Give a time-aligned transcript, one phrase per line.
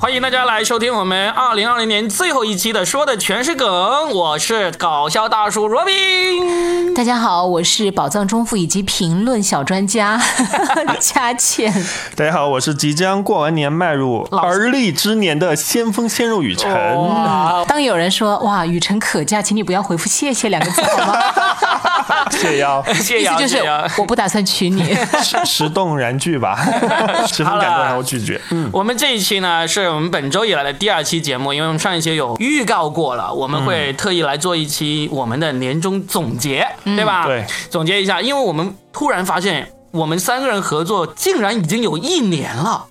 [0.00, 3.68] 欢迎大家来收听我们二零二零年最后一期的《说的全是梗》，
[4.12, 6.92] 我是搞笑大叔罗宾。
[6.92, 10.20] 大家好，我是宝藏中富以及评论小专家
[10.98, 11.72] 佳倩。
[12.16, 16.68] 大家好，我是即将过完年迈入而立之年的先锋鲜肉雨辰。
[17.68, 21.14] 当有人说“哇，雨辰可嘉”，请你不要回复“谢谢”两个字好吗？
[22.32, 23.86] 谢邀， 谢邀，意思就是谢邀。
[23.98, 24.94] 我不打算娶你。
[25.22, 26.56] 石石动燃拒吧，
[27.26, 28.40] 十分感动，然后拒绝。
[28.50, 37.26] 嗯，我们这一期呢，是我们本周以来的第二期节目，因为我们上一期有预告过了，我们会特意来做一期我们的年终总结，对吧？
[37.26, 42.86] 对，总结一下，因为我们突然发现，我们三个人合作竟然已经有一年了，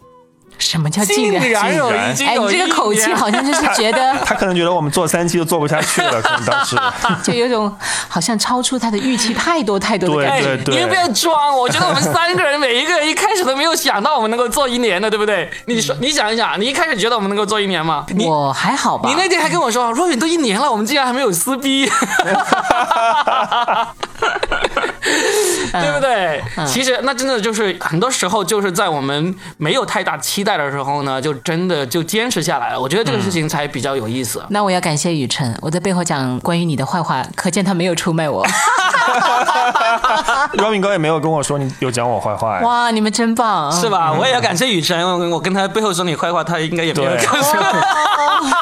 [0.60, 1.76] 什么叫竟竟然？
[1.76, 6.76] 有竟然哎，这个口气好像就是 觉得，他可能觉得我们做三期都做不下去了，可能当时。
[7.24, 7.74] 就有种
[8.08, 10.50] 好像超出他的预期太多太多的感觉。
[10.52, 11.58] 哎，对对你们不要装！
[11.58, 15.50] 我觉得我们三个人每一个人一开始都没有想到我们能够做一年的，对不对？
[15.66, 18.06] 你说，你想一想，你一开始觉得我们能够做一年吗？
[18.10, 19.10] 你我还好吧？
[19.10, 21.90] 你那天还跟我说，若远都一年了，我们竟然还没有撕逼，
[25.72, 26.42] 对不对？
[26.66, 32.80] 其实那真的就是很多时候就是在我们没有太大期待的时候呢，就真的就坚持下来了。
[32.80, 34.44] 我觉得这个事情才比较有意思。
[34.50, 38.46] 那我要感谢雨辰，我在背后讲关于你的坏话，可见他没有出卖我。
[40.58, 42.62] Robin 哥也没有跟我说你有讲我坏话哎。
[42.62, 43.72] 哇，你们真棒！
[43.72, 44.12] 是吧？
[44.12, 47.64] 我也要感谢雨辰，我我跟他背后说你坏话，他应该也没有对告诉我。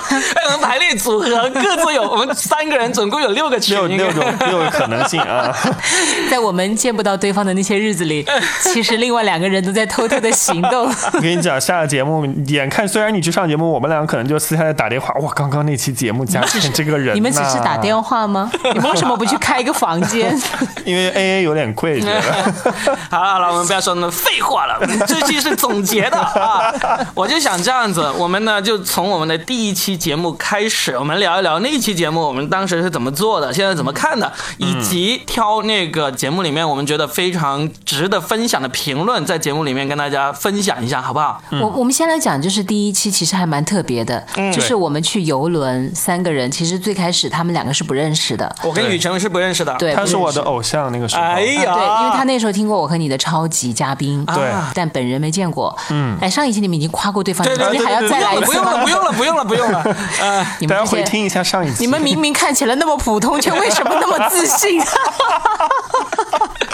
[0.07, 5.53] 哎，我们排列组合各自有，我们三个人总共有六个群，六六种六个可能性啊！
[6.31, 8.25] 在我们见不到对方的那些日子里，
[8.61, 10.91] 其实另外两个人都在偷偷的行动。
[11.13, 15.13] 我跟你讲，下了节目，眼看虽然你去上节目，我们两个可能就私下在打电话。
[15.21, 18.49] 哇，刚刚那期节目加倩这个人、呐你们只是打电话吗？
[18.73, 20.35] 你们为什么不去开一个房间？
[20.85, 22.01] 因为 A A 有点贵。
[23.09, 26.73] 好了好了，我们不要说那么废话了， 这期是总结的啊。
[27.13, 41.41] 我就想这样子，我们呢就从我们的第一期节目开始，我们聊一聊那一期节目我们当时是怎么做的，现在怎么看的，以及挑那个节目里面我们觉得非常值得分享的评论，在节目里面跟大家分享一下，好不好？
[41.61, 50.49] 我我们先来讲，就是第一期其实还蛮特别的，就是我们去游轮，三个人，其实最开始他们两个是不认识的，我跟雨辰是不认识的，对，他是我的不认识。
[50.49, 51.21] 偶像，那个时候。
[51.21, 55.75] 哎呀，对，因为他那时候听过我和你的超级嘉宾，对但本人没见过。
[55.89, 59.97] 嗯，哎，上一期你们已经夸过对方，对对对你还要再来一次吗不用了，不用了，不用了，不用了，不用了。
[60.21, 61.83] 呃， 你们回听一下上一期。
[61.83, 64.81] 你们明明看起来那么普通，却为什么那么自信？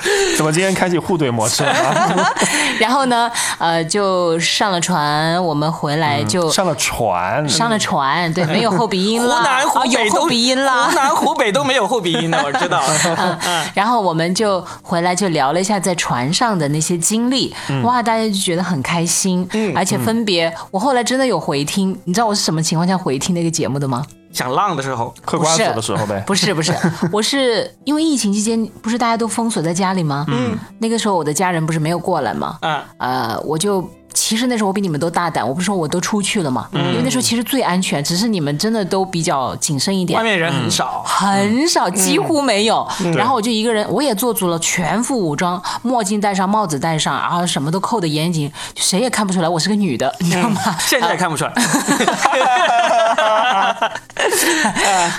[0.38, 2.34] 怎么今天开启互怼模式了啊？
[2.80, 10.96] 然后呢，呃，就上了船，我们回来就上了船，上了船，对，没有后鼻音湖了，南、湖啊北都有后鼻音了湖。
[10.96, 12.81] 南、湖北都没有后鼻音的，我知道。
[13.46, 17.53] 嗯，然后我们就回来就聊了一下在船上的那些经历，
[17.84, 24.06] 哇，大家就觉得很开心，而且分别，我后来真的有回听，你知道我是什么情况下回听那个节目的吗？
[24.34, 26.22] 想浪的时候，嗑瓜子的时候呗。
[26.28, 26.74] 不是不是，
[27.12, 30.26] 我是因为疫情期间不是大家都封锁在家里吗？
[30.28, 32.58] 嗯，那个时候我的家人不是没有过来吗？
[32.62, 40.24] 嗯，呃，我就其实那时候我比你们都大胆，我不是说我都出去了嘛，因为那时候其实最安全，只是你们真的都比较谨慎一点外。
[40.24, 41.03] 面人很少。
[41.06, 42.88] 很少，几乎没有。
[43.16, 50.62] 然后我就一个人，我也做足了全副武装，墨镜戴上，帽子戴上，然后什么都扣得严谨，就谁也看不出来我是个女的，你知道吗？
[50.79, 51.53] 现在也看不出来，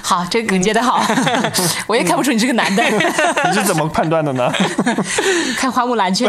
[0.02, 1.02] 好，这个梗接得好，
[1.86, 2.82] 我也看不出你是个男的。
[2.84, 4.52] 你是怎么判断的呢？
[5.56, 6.28] 看花木兰去。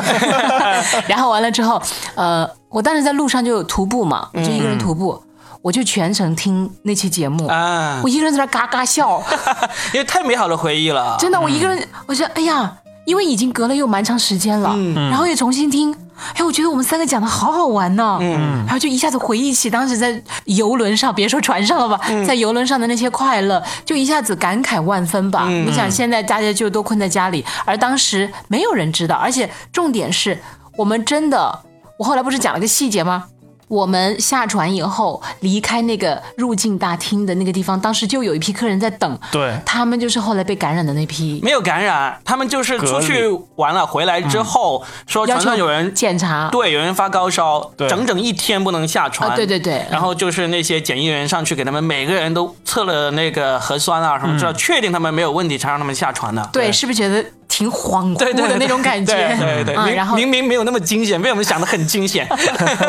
[1.07, 1.81] 然后完了之后，
[2.15, 5.23] 呃，我当时在路上就有徒步嘛，我就一个人徒步，
[5.61, 8.01] 我就全程听那期节目，啊。
[8.03, 9.23] 我，一个人在那嘎嘎笑，
[9.95, 11.15] 因为太美好的回忆了。
[11.17, 12.75] 真的，我一个人，我说哎呀，
[13.05, 14.75] 因为已经隔了又蛮长时间了，
[15.09, 15.95] 然后又重新听。
[16.33, 21.97] 哎，我觉得我们三个讲的好好玩呢，嗯，然后就一下子回忆起当时在游轮上，别说船上了吧，
[22.27, 25.47] 在游轮上的那些快乐，就一下子感慨万分吧。
[25.47, 30.37] 你想，现在大家就都困在家里，而当时没有人知道，而且重点是
[30.75, 31.59] 我们真的，
[31.97, 33.25] 我后来不是讲了个细节吗？
[33.67, 49.31] 我们下船以后离开那个入境大厅的那个地方，当时就有一批客人在等，对他们就是后来被感染的那批，没有感染，他们就是出去玩了，回来之后说船上有人检查，对，有人发高烧，整整一天不能下船。
[49.31, 56.47] 啊，对对对，然后就是那些检疫人上去给他们每个人都测了那个核酸啊什么知道，确定他们没有问题才让他们下船的。
[56.53, 59.13] 对，是不是觉得挺恍惚对对对的那种感觉？
[59.39, 62.27] 对对对，然后明明没有那么惊险，被我们想的很惊险。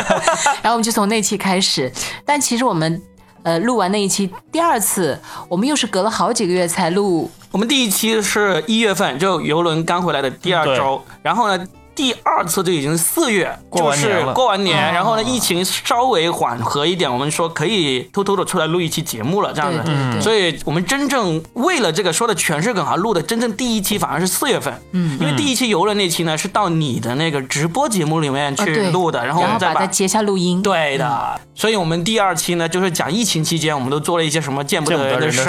[0.63, 1.93] 然后我们就从那期开始，
[2.25, 3.01] 但其实我们
[3.43, 5.19] 呃录完那一期，第二次
[5.49, 11.67] 我们又是隔了好几个月才录，我们第一期是一月份，就游轮刚回来的第二周，然后呢。
[11.97, 20.21] 第二次就已经四月，就是过完年然后呢，疫情稍微缓和一点，我们说可以偷偷的出来录一期节目了，这样子。
[20.21, 29.81] 所以我们真正为了这个说的全是梗而，录的真正第一期反而是四月份，嗯，因为第一期游轮那期呢是到你的那个直播节目里面去录的，然后我们再把。
[29.81, 30.61] 它截下录音。
[30.61, 35.49] 对的，所以我们第二期呢，就是讲疫情期间我们都做了一些什么见不得人的事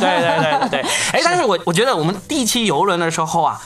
[0.00, 0.80] 对对对对。
[1.12, 3.60] 哎，但是我我觉得我们第一期游轮的时候啊，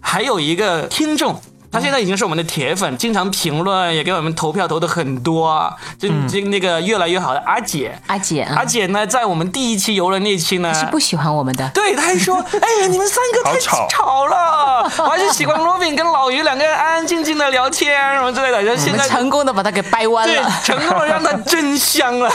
[0.00, 1.40] 还有一个听众。
[1.70, 5.74] 他现在已经是我们的铁粉，经常评论，也给我们投票投的很多啊。
[5.98, 11.68] 就就那个越来越好的阿姐，阿姐啊阿，姐呢，在我们第一期游轮那期呢，是不喜欢我们的。
[11.74, 20.50] 对，他还说：“哎呀，你们三个太吵吵了， 我还是喜欢罗宾跟老于两个人安安静静的聊天什么之类的。”现在 成功的把他给掰弯对了。
[20.64, 22.30] 成功的让他真香了，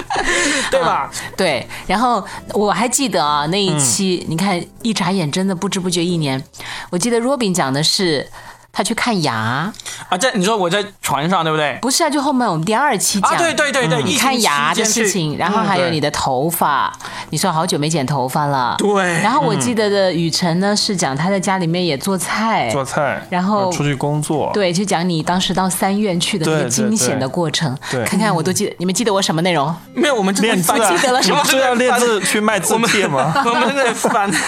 [0.82, 1.12] 对吧？
[1.38, 6.42] 对，然后我还记得啊，那一期、你看一眨眼，真的不知不觉一年。
[6.90, 8.28] 我记得 Robin 讲的是
[8.74, 9.72] 他去看牙，
[10.10, 11.78] 啊，在你说我在船上对不对？
[11.82, 13.32] 不是啊，就后面我们第二期讲。
[13.32, 16.92] 啊，对对对对，你看牙的事情，然后还有你的头发，
[17.30, 18.76] 你说好久没剪头发了。
[18.78, 27.78] 对然后我记得的雨辰呢是讲他在家里面也做菜，做菜，然后出去工作，对，就讲你当时到三院去的那个惊险的过程。
[27.90, 29.76] 对看看我都记得，你们记得我什么内容？
[29.94, 33.34] 没有，我们练字啊，记得了 什么是要练字去卖字帖吗？
[33.46, 34.32] 我们真的翻。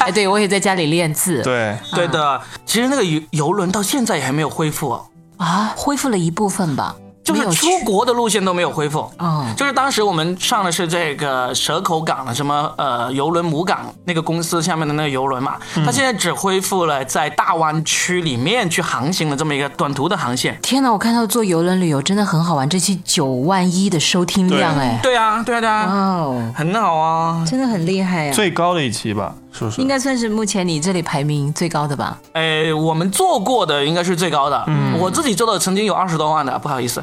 [0.00, 1.42] 哎，对我也在家里练字。
[1.42, 4.98] 对，对的，其实那个游游轮到现在也还没有恢复，
[5.36, 9.10] 啊，恢复了一部分吧，就是出国的路线都没有恢复。
[9.18, 20.58] 哦，就是当时我们上的是这个蛇口港的什么呃游轮母港那个公司下面的那个游轮嘛，它现在只恢复了在大湾区里面去航行的这么一个短途的航线。
[20.62, 20.90] 天哪！
[20.90, 27.44] 我看到做游轮旅游真的很好玩，这期九万一的收听量对哎，对啊，对啊，对啊，哦，很好啊。
[27.46, 29.88] 真的很厉害呀、最高的一期吧，是不是应？
[29.88, 32.18] 该算是目前你这里排名最高的吧？
[32.32, 37.02] 哎，我们做过的应该是最高的，嗯我自己做的曾经有二十多万的，不好意思。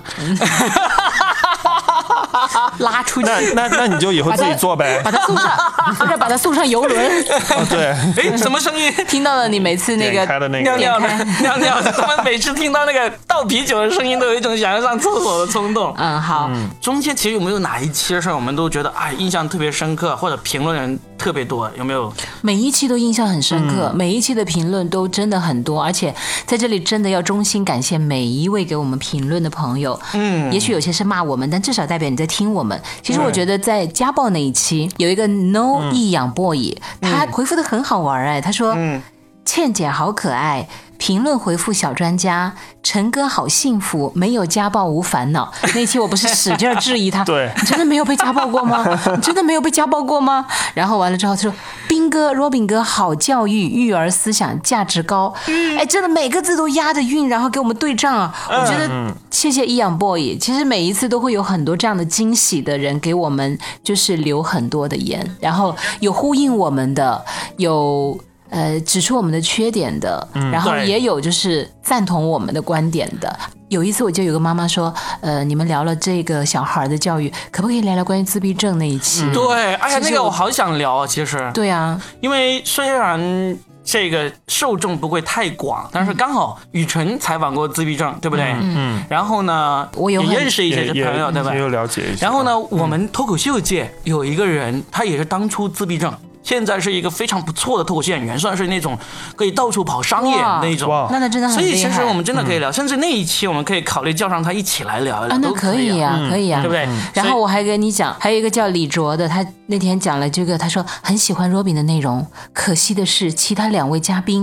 [2.80, 5.12] 拉出去，那那那你就以后自己做呗把。
[5.12, 5.52] 他送上，
[5.98, 7.26] 不是把他送上游轮。
[7.50, 7.88] 哦，对，
[8.32, 8.94] 哎，什么声音？
[9.08, 15.94] 听到了你每次那个点开的那个，尿尿的尿尿的，他们 每次听到那个倒啤酒的声音，都有一种想要上厕所的冲动。
[15.98, 16.50] 嗯，好，
[16.82, 21.70] 中间其实有没有哪一期的事儿，我们都觉得哎印象特别深刻，或者评论人特别多？
[21.78, 22.14] 有没有？
[22.42, 26.14] 每一期都印象很深刻，每一期的评论都真的很多，而且
[26.46, 30.00] 在这里真的要衷心感谢每一位给我们评论的朋友。
[30.14, 32.80] 嗯，也许有些是骂我们，但至少代表你在听我们。
[33.02, 39.02] 其实我觉得在家暴那一期有一个 No 易养 boy，、他回复的很好玩哎，他说：“嗯
[39.44, 40.68] 倩姐好可爱。”
[40.98, 45.52] 评论回复小专家，陈哥好幸福，没有家暴无烦恼。
[45.76, 48.86] 那期我不是使劲儿质疑他，对你真的没有被家暴过吗？
[49.16, 50.46] 你真的没有被家暴过吗？
[50.74, 51.54] 然后完了之后他说，
[51.88, 55.34] 斌哥、若饼哥好教育，育儿思想价值高。
[55.78, 58.34] 哎，真的每个字都押着韵，然后给我们对仗啊！
[58.50, 67.24] 我觉得谢谢易养 boy，其实每一次都会有很多这样的惊喜的人给我们，就是留很多的言，然后有呼应我们的，
[67.58, 68.20] 有。
[68.50, 73.40] 呃，指出我们的缺点的，然后也有就是赞同我们的观点的。
[73.70, 79.30] 有一次我就有个妈妈说，呃，你们聊了这个小孩的教育，可不可以聊聊关于自闭症那一期？
[79.34, 88.56] 对，哎呀，那个我好想聊啊，其实，对啊，因为虽然这个受众不会太广，但是刚好雨辰采访过自闭症，对不对？
[88.58, 89.04] 嗯。
[89.10, 91.60] 然后呢，我有很认识一些也朋友，对吧也？
[91.60, 92.24] 有了解一些。
[92.24, 96.14] 然后呢，我们脱口秀界有一个人，他也是当初自闭症。
[96.48, 98.98] 现在是一个非常不错的脱口秀演员，算是那种
[99.36, 101.10] 可以到处跑商演哇那种。
[101.12, 101.76] 那那真的很所以。
[101.76, 106.88] 其实我们真的可以聊，甚至那一期我们可以考虑叫上他一起来聊一聊，啊，那可以可以啊，可以呀，对不对？
[107.14, 114.42] 然后我还跟你讲，还有一个叫李卓的，他那天讲了这个，他说很喜欢 Robin 的内容，可惜的是其他两位嘉宾。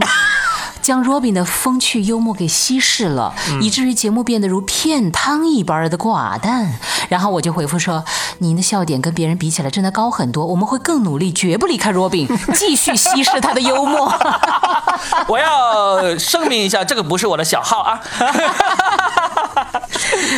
[0.84, 6.74] 将 Robin 的风趣幽默给稀释了，以至于节目变得如片汤一般的寡淡。
[7.08, 8.04] 然后我就回复说
[8.40, 14.12] ：“您的笑点跟别人比起来真的高很多，我们会更努力，绝不离开 Robin，继续稀释他的幽默。
[15.26, 17.98] 我要声明一下，这个不是我的小号啊。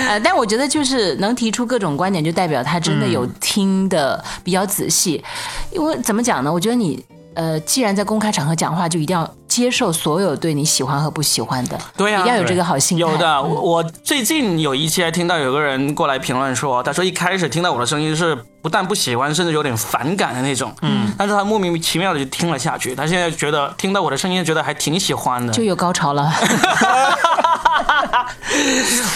[0.08, 5.24] 呃，但我觉得就是能提出各种观点，就代表他真的有听的比较仔细。
[5.72, 6.52] 因为怎么讲呢？
[6.52, 13.00] 我觉得你呃，既然在公开场合讲话，就一定要接受所有对你喜欢和不喜欢的，对呀一定要有这个好心态。
[13.00, 25.50] 有的，我我最近有一期还听到有个人过来评论说，他说一开始听到我的声音是不但不喜欢，甚至有点反感的那种，嗯，但是他莫名其妙的就听了下去，他现在觉得听到我的声音觉得还挺喜欢的。
[25.54, 26.30] 就有高潮了。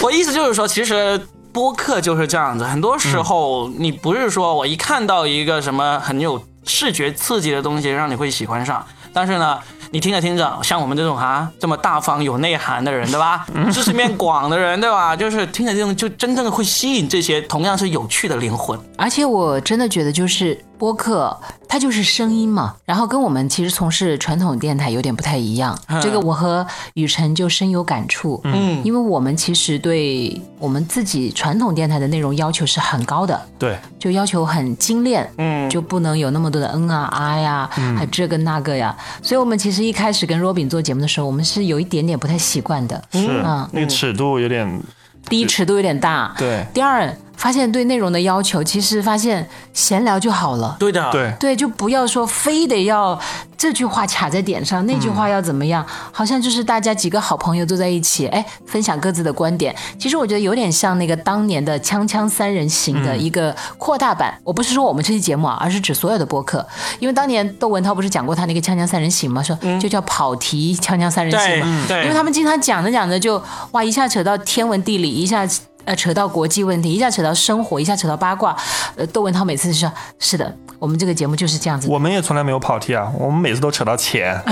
[0.01, 1.21] 我意思就是说，其实
[1.53, 8.83] 播客就是这样子，很多时候你不是说我一看到一个什么很有视觉刺激的东西让你会喜欢上，
[9.13, 9.59] 但是呢，
[9.93, 13.45] 你听着听着，像我们这种啊这么大方有内涵的人，对吧？
[13.73, 15.13] 知识面广的人，对吧？
[15.13, 18.79] 就是听着这种，就真正的会吸引这些同样是有趣的灵魂。
[18.97, 25.77] 而且我真的觉得，就是播客，它就是声音嘛，然后跟我们其实从事传统电台有点不太一样。
[26.01, 38.95] 这个我和雨辰就深有感触，嗯，因为我们其实对我们自己传统电台的内容要求是很高的，对，就要求很精炼，嗯就不能有那么多的嗯啊啊呀，还这个那个呀。
[39.21, 43.67] 所以我们其实一开始跟 Robin 做节目的时候，我们是有一点点不太习惯的，是嗯。
[43.71, 44.81] 那个尺度有点
[45.29, 46.65] 第一尺度有点大，对。
[46.73, 50.77] 第二发现对内容的要求，其实发现闲聊就好了。
[50.79, 51.33] 对的，，对。
[51.39, 53.19] 对，就不要说非得要
[53.57, 55.83] 这句话卡在点上，那句话要怎么样？
[56.11, 59.75] 好像就是大家几个好朋友坐在一起，哎，分享各自的观点。
[59.97, 64.37] 其实我觉得有点像那个当年的《锵锵三人行》的一个扩大版。
[64.43, 66.63] 我不是说我们这期节目啊，而是指所有的播客。
[66.99, 69.41] 因为当年窦文涛不是讲过他那个《锵锵三人行》吗？
[69.41, 71.85] 说就叫跑题《锵锵三人行》对嘛。
[71.87, 75.47] 对，因为他们经常讲着讲着就哇，一下扯到天文地理，一下
[75.85, 78.55] 呃扯到国际问题，一下扯到生活，一下扯到八卦。
[78.95, 81.87] 呃，窦文涛每次就说：“是的，我们这个节目就是这样子。
[81.89, 84.39] 我们也从来没有跑题啊，我们每次都扯到钱，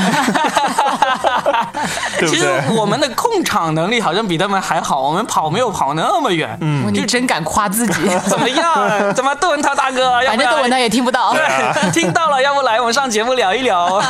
[2.20, 2.78] 对不其实对？
[2.78, 6.58] 我们的控场能力好像比他们还好，我们跑没有跑那么远。
[6.62, 7.94] 嗯，就真敢夸自己，
[8.28, 9.14] 怎么样？
[9.14, 10.02] 怎么窦文涛大哥？
[10.02, 11.34] 要要反正窦文涛也听不到。
[11.34, 14.02] 对， 听到了，要不来我们上节目聊一聊，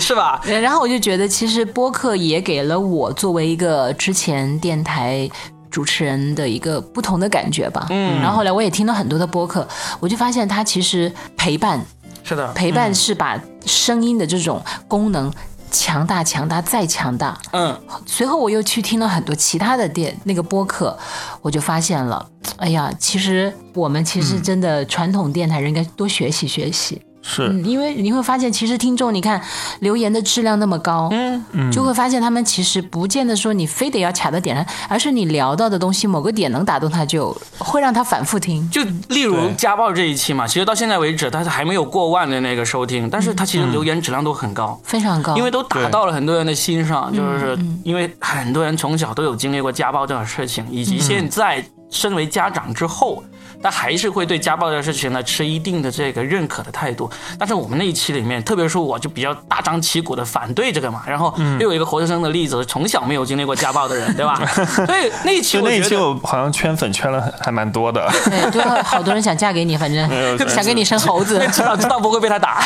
[0.00, 0.40] 是吧？
[0.46, 5.28] 呃然后我就觉得，其实播客也给了我作为一个之前电台。
[5.74, 9.66] 主持人的一个不同的感觉吧，嗯，然后后来我也听了很多的播客，
[9.98, 11.84] 我就发现他其实陪伴，
[12.22, 15.32] 是的，陪伴是把声音的这种功能
[15.72, 17.76] 强大、强大再强大，嗯，
[18.06, 20.96] 随后我又去听了很多其他的电那个播客，
[21.42, 22.24] 我就发现了，
[22.58, 27.48] 哎呀，其实我们其实真的传统电台人应该多学习学习，是。
[27.48, 29.40] 嗯，因为你会发现，其实听众你看
[29.80, 31.08] 留言的质量那么高，
[31.52, 38.68] 嗯，就会发现他们其实不见得说你非得要卡到点上，而是你聊到的东西某个点能打动他，就会让他反复听。
[38.70, 44.78] 就例如家暴这一期嘛，其实到现在为止，它是还没有过万的那个收听，但是它其实留言质量都很高。
[44.84, 53.22] 非常高，因为都打到了很多人的心上，嗯就是因为很多人从小都有经历过家暴这种事情，以及现在身为家长之后，
[53.64, 57.10] 他还是会对家暴这个事情呢持一定的这个认可的态度。
[57.38, 64.38] 但是我们那一期里面，特别是我就比较大张旗鼓的反对这个嘛，然后嗯又有一个活生生的例子，从小没有经历过家暴的人， 对吧？
[64.86, 70.06] 所以那一期就那一期我好像圈粉圈了还还蛮多的，对，都有好多人想嫁给你，反正
[70.48, 72.62] 想给你生猴子， 至少知道不会被他打，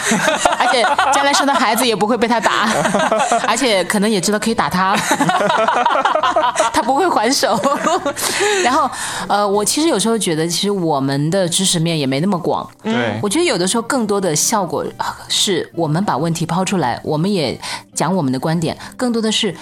[0.58, 2.68] 而且将来生的孩子也不会被他打，
[3.46, 4.96] 而且可能也知道可以打他，
[6.72, 7.60] 他不会还手。
[8.64, 8.90] 然后，
[9.28, 12.68] 呃，我其实有时候觉得，其实我们的知识面也没那么广。
[12.82, 17.58] 对我觉得有的时候更多的效果呃是我们把问题抛出来，我们也
[17.94, 19.54] 讲我们的观点，更多的是。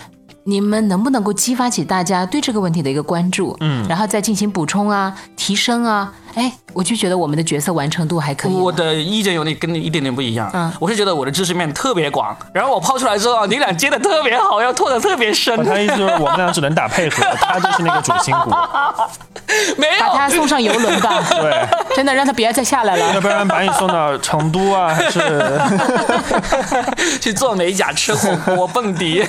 [0.49, 6.12] 你们能不能够激发起大家对这个问题的一个关注，嗯，然后再进行补充啊、提升啊？
[6.37, 8.52] 哎，我就觉得我们的角色完成度还可以。
[8.52, 10.49] 我的意见有点跟你一点点不一样。
[10.54, 15.64] 嗯我是觉得我的知识面特别广，然后我抛出来之后，你俩接的特别好，要拓的特别深。
[15.64, 18.50] 他意思就是我们俩只能打配合，他就是那个主心骨，
[19.78, 23.14] 没把他，送上游轮吧， 对，真的让他不要再下来了。
[23.14, 25.60] 要不然把你送到成都啊，还是
[27.20, 29.24] 去做美甲、吃火锅、蹦迪，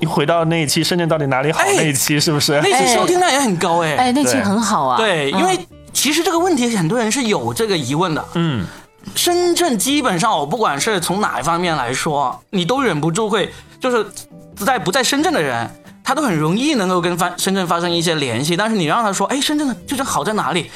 [0.00, 2.60] 你回到那一期深圳到底哪里好哎那一期是不是？
[2.62, 3.96] 那期收听量也很高哎。
[3.96, 4.96] 哎，那期很好啊。
[4.96, 5.58] 对，因为
[5.92, 8.24] 其实这个问题很多人是有这个疑问的。
[8.34, 8.66] 嗯，
[9.14, 14.04] 深圳基本上，我不管是从哪一方面来说，你都忍不住会，就是
[14.64, 15.70] 在不在深圳的人，
[16.04, 18.56] 他都很容易能够跟发深圳发生一些联系。
[18.56, 20.70] 但是你让他说，哎，深圳的究竟好在哪里？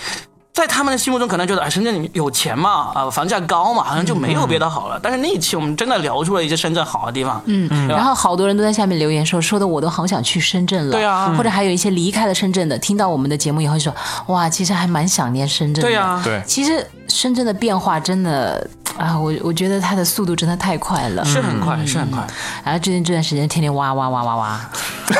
[0.52, 4.98] 在他们的心目中，可能觉得哎，深圳有钱嘛，啊、房价高嘛，好像就没有别的好了。
[5.00, 10.90] 但是那一期我们真的聊出了一些深圳好的地方，嗯，然后好多人都在下面留言说，说的我都好想去深圳了。
[10.90, 13.94] 对啊或者还有一些离开了深圳的，听到我们的节目以后说，
[14.26, 15.88] 哇，其实还蛮想念深圳的。
[15.88, 18.66] 对啊，对，其实深圳的变化真的
[18.98, 21.24] 啊，我我觉得它的速度真的太快了。
[21.24, 22.26] 是很快，是很快
[22.64, 24.46] 然后最近这段时间天天挖挖挖挖挖，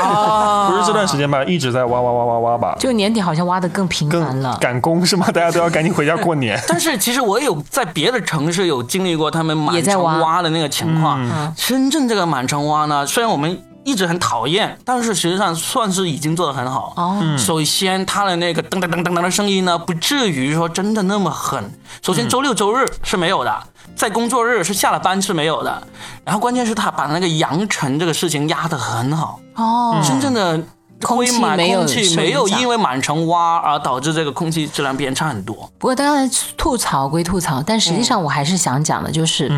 [0.02, 4.57] 啊不是这段时间吧，一直在挖挖挖挖挖吧，就年底好像挖的更频繁了。
[4.61, 5.26] 赶工是吗？
[5.33, 6.61] 大家都要赶紧回家过年。
[6.66, 11.21] 但是其实我有在别的城市有经历过他们满城也在挖挖的那个情况。
[11.28, 16.92] 嗯深圳这个满城挖呢，虽然我们一直很讨厌，但是实际上算是已经做得很好。
[16.97, 21.73] 哦，首先，他的那个噔噔噔噔噔的声音呢，不至于说真的那么狠。
[22.02, 23.62] 首先，周六周日是没有的，
[23.97, 25.82] 在工作日是下了班是没有的。
[26.25, 29.40] 然后，关键是他把那个扬尘这个事情压得很好。
[29.54, 30.62] 哦，真正的
[31.02, 35.55] 空气没有空气没有因为满城挖而导致这个空气质量变差很多。
[35.78, 39.50] 不过当然吐槽归吐槽，但实际上我还是想讲的，就是，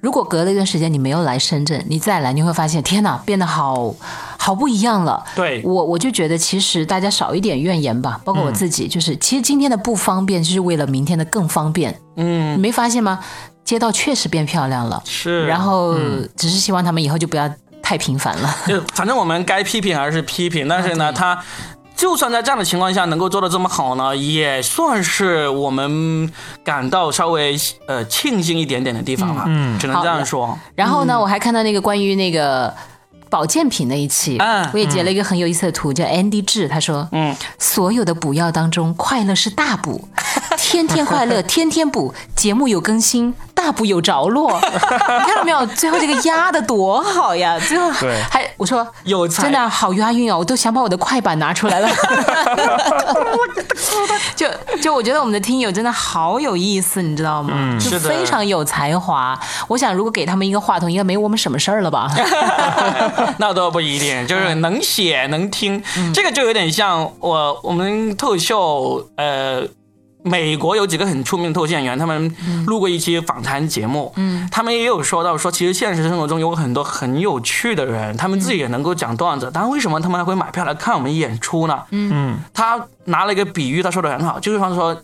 [0.00, 3.94] 如果隔了一段时间你没有来深圳，你再来，你会发现，天哪，变得好
[4.36, 5.24] 好不一样了。
[5.34, 11.98] 对我我就觉得，其实大家少一点怨言吧，包括我自己，就是其实今天的不方便，就是为了明天的更方便。
[12.16, 13.18] 嗯，你没发现吗？
[13.64, 15.46] 街道确实变漂亮了，是。
[15.46, 15.94] 然后
[16.36, 17.50] 只是希望他们以后就不要
[17.84, 18.56] 太频繁了。
[18.66, 21.38] 就反正我们该批评还是批评，但是呢，他
[21.94, 26.32] 就算在这样的情况下能够做的这么好呢，也算是我们
[26.64, 29.44] 感到稍微呃庆幸一点点的地方了。
[29.46, 30.58] 嗯，只能这样说。
[30.74, 32.74] 然后呢，我还看到那个关于那个
[33.30, 40.08] 保健品那一期，嗯我也截了一个很有意思的图，叫 Andy 志，他说，嗯，所有的补药当中，快乐是大补，
[40.74, 45.64] 天天快乐， 天天补，节目有更新，大补有着落， 你看到没有？
[45.66, 47.56] 最后这个押的多好呀！
[47.60, 51.88] 最后还我说有才真的好押韵哦，我都想把我的快板拿出来了。
[54.34, 54.48] 就
[54.82, 57.78] 就我觉得我们的听友真的好有意思，你知道吗？
[57.78, 59.38] 就是的非常有才华。
[59.68, 62.10] 我想如果给他们一个话筒，应该没我们什么事儿了吧？
[63.38, 65.80] 那倒不一定，就是能写能听，
[66.12, 69.62] 这个就有点像我我们脱口秀，呃，
[70.24, 72.34] 美国有几个很出名的脱口秀演员，他们
[72.66, 81.82] 录过一期访谈节目，嗯，他们也有说到说，其实现实生活中有很多很有趣的人，他们自己也能够讲段子，但为什么他们还会买票来看我们演出呢？
[81.90, 85.00] 嗯，他拿了一个比喻，他说的很好，就是方说。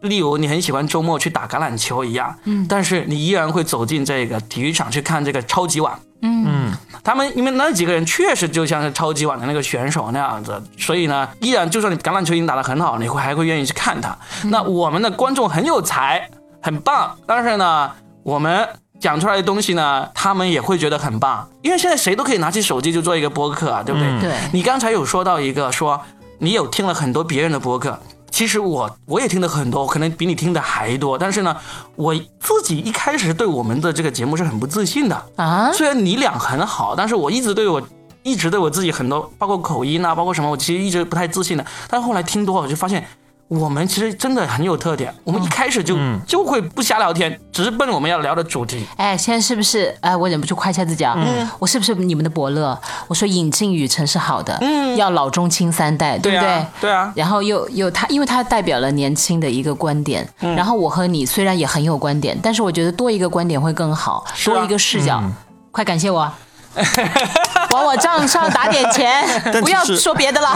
[0.00, 6.72] 例如，你很喜欢周末去打橄榄球一样，嗯，但是你依然会走进这个体育场去看这个超级碗，嗯，
[7.04, 14.16] 他们因为那几个人确实就像是超级碗的那个选手那样子，所以呢，依然就算你橄榄球已经打得很好，你会还会愿意去看他。
[14.44, 16.28] 那我们的观众很有才，
[16.60, 17.90] 很棒，但是呢，
[18.24, 24.08] 我们讲出来的东西呢，他们也会觉得很棒，因为现在谁都可以拿起手机就做一个播客啊，对不对？
[24.08, 26.00] 嗯对你刚才有说到一个说
[26.38, 27.98] 你有听了很多别人的播客。
[28.30, 31.18] 其实我我也听的很多，可能比你听的还多。
[31.18, 31.56] 但是呢，
[31.96, 35.22] 我自己一开始对我们的这个节目是很不自信的。
[35.36, 37.82] 啊，虽然你俩很好，但是我一直对我
[38.22, 41.64] 一直对我自己很多，包括口音啊，包括什么，我其实一直不太自信的。
[41.88, 43.06] 但后来听多了，我就发现
[43.48, 45.12] 我们其实真的很有特点。
[45.24, 48.86] 我们一开始就、就会不瞎聊天，只是奔我们要聊的主题。
[48.96, 49.94] 哎，现在是不是？
[50.00, 51.14] 哎，我忍不住夸一下自己啊！
[51.16, 52.78] 嗯我是不是你们的伯乐？
[53.06, 56.48] 我说引进雨辰是好的，嗯，要老中青三代，对不对？
[56.48, 60.28] 啊，对啊，然后又又他，因为他代表了年轻的一个观点。
[60.40, 65.22] 嗯然后我和你虽然也很有观点，但是我觉得多一个观点会更好，啊多一个视角。
[65.70, 66.30] 快感谢我，
[67.72, 69.22] 往我账上打点钱，
[69.60, 70.48] 不要说别的了。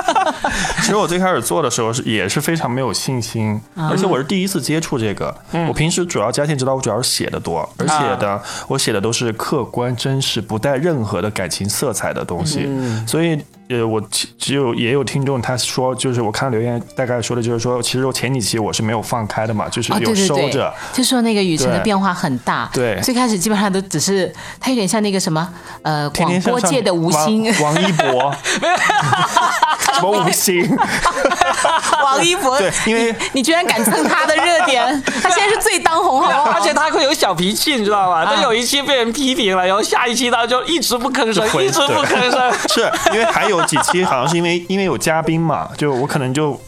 [0.80, 5.34] 其实我最开始做的时候是也是非常没有信心，而且我是第一次接触这个。
[5.68, 12.68] 我平时主要家庭指导我主要是写的多，而且的我写的都是客观真实，不带任何的感情色彩的东西，
[13.06, 13.40] 所以。
[13.68, 22.68] 呃，我其只有也有听众他说，就是我看留言大概说的就是说，其实我前几期我是没有放开的嘛，就是哦，有对对对收着。，就说那个雨辰的变化很大。
[22.72, 25.48] 对最开始基本上都只是他有点像那个什么
[25.82, 28.34] 呃广播界的吴昕，王王一博，
[29.94, 30.76] 什么吴昕？
[32.02, 36.58] 王一博， 对因为你你居然敢蹭他的热点，他现在是最当红，好不好？
[36.58, 38.18] 而且他会有小脾气，你知道吗？
[38.22, 42.52] 啊他有一期被人批评了，然后下一期他就一直不吭声，一直不吭声。
[42.68, 46.60] 是因为还有有几期好像是因为因为有嘉宾嘛，就我可能就。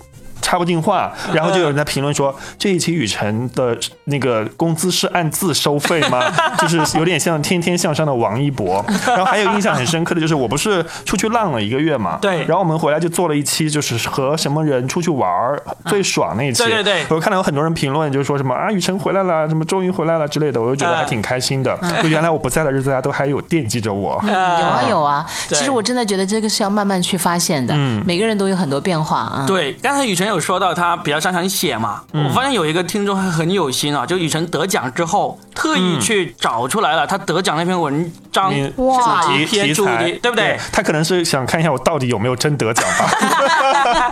[0.43, 6.23] 插不进话，然后就有人在评论说这一期雨辰的那个工资是按字收费吗？
[6.59, 8.85] 就是有点像天天向上的王一博。
[9.07, 16.63] 然后还有印象很深刻的就是我不是出去浪了一个月嘛，对然后我们回来就做了一期就是和什么人出去玩儿最爽那一期。
[16.63, 21.77] 对对对我看到有很多人评论就是说什么啊雨辰回来了，什么终于回来了之类的，我就觉得还挺开心的。
[22.03, 24.23] 就原来我不在的日子，大家都还有惦记着我。
[24.27, 29.45] 有啊有啊，其实我真的觉得这个是要慢慢去发现的，每个人都有很多变化啊。
[29.47, 40.59] 对，刚才雨辰有说到他比较擅长写嘛，我发现有一个听众还很有心啊，就雨辰得奖之后特意去找出来了他得奖那篇文章你是哇哪一题题材篇主题，对不对？
[40.73, 43.11] 他可能是想看一下我到底有没有真得奖吧。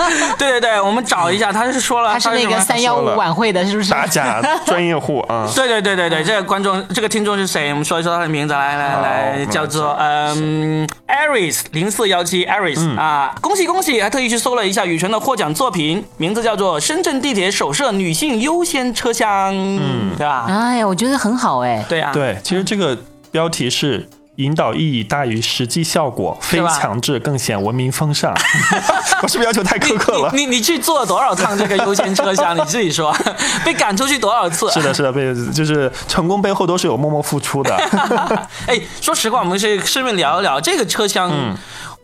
[0.38, 3.90] 对对对，我们找一下，他是说了，他是那个三幺五晚会的，是不是？
[3.90, 5.48] 打假专业户 啊。
[5.54, 7.70] 对对对对对，这个观众这个听众是谁？
[7.70, 14.00] 我们说一说他的名字，来来来，叫做嗯，Aris 零四幺七 Aris 啊，恭喜恭喜！
[14.00, 20.46] 还特意去搜了一下雨辰的获奖作品，名字叫做《深圳地铁首设女性优先车厢》，嗯，对吧？
[20.48, 21.84] 哎呀，我觉得很好哎。
[21.88, 22.96] 对啊，对，其实这个
[23.30, 24.08] 标题是。
[24.38, 28.34] 引导意义大于实际效果，非强制更显文明风尚。
[29.22, 30.28] 我是不是要求太苛刻了？
[30.34, 32.56] 你你你去坐了多少趟这个优先车厢？
[32.58, 33.16] 你自己说，
[33.64, 34.68] 被赶出去多少次？
[34.72, 37.76] 是的，是的，被就是成功背后都是有默默付出的。
[38.66, 41.30] 哎，说实话，我们是顺便聊一聊这个车厢。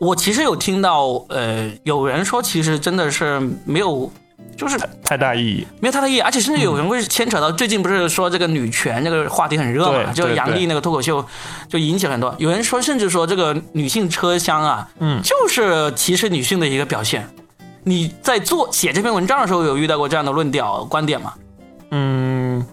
[0.01, 4.11] 我其实有听到，呃，有人说其实真的是没有，
[4.57, 5.67] 就是太大意义。
[5.79, 11.23] 没有太大意义，而且甚至有人会牵扯到最近不是说这个女权这个话题很热嘛，对就杨笠那个脱口秀
[11.69, 17.29] 就引起了很多，有人说甚至说这个女性车厢啊，嗯就是歧视女性的一个表现。
[17.83, 21.33] 你在做写这篇文章的时候有遇到过这样的论调观点吗？
[21.91, 22.65] 嗯，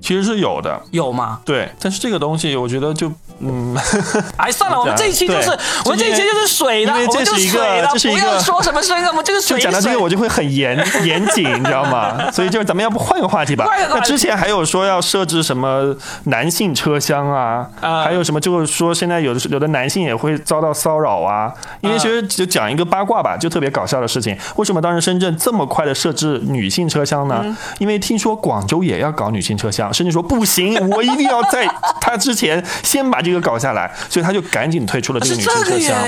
[0.00, 1.40] 其实是有的，有吗？
[1.44, 1.68] 对。
[1.80, 3.76] 但是这个东西，我觉得就嗯，
[4.36, 5.50] 哎，算了，我们这一期就是
[5.84, 12.30] 我们这一期就是水的，我们就是水的，不要说什么深啊，我们这个水就讲到这个，我就会很严 严谨，你知道吗？
[12.32, 15.94] 所以就是咱们要不换个话题吧那之前还有说要设置什么
[16.24, 21.52] 男性车厢啊，啊还有什么就是说现在有的有的男性也会遭到骚扰啊。
[21.80, 24.36] 因为其实就讲一个八卦吧，就特别搞笑的事情。
[24.56, 27.40] 为什么当时深圳这么快的设置女性车厢呢？
[27.44, 31.66] 嗯因为听说广州也要搞女性车厢，甚至说不行，我一定要在
[32.00, 36.04] 他之前先把这个搞下来，所以他就赶紧退出了这个女性车厢。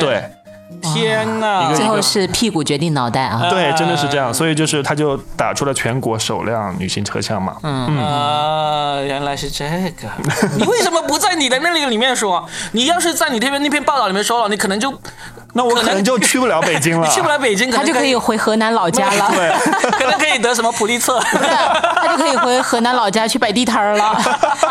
[0.00, 0.22] 对。
[0.80, 1.72] 天呐！
[1.74, 3.50] 最后是屁股决定脑袋啊！
[3.50, 7.56] 对，真的是这样，所以就是他就打出了全国首辆女性车厢嘛。
[7.64, 10.08] 嗯，啊，原来是这个。
[10.56, 12.48] 你为什么不在你的那个里面说？
[12.70, 14.96] 你要是在你这边那篇报道里面说了，你可能就
[15.52, 17.08] 那我可能就去不了北京了。
[17.10, 19.50] 去不了北京，他就可以回河南老家了， 对，
[19.92, 21.18] 可能可以得什么普利策。
[21.20, 24.16] 他就可以回河南老家去摆地摊儿了。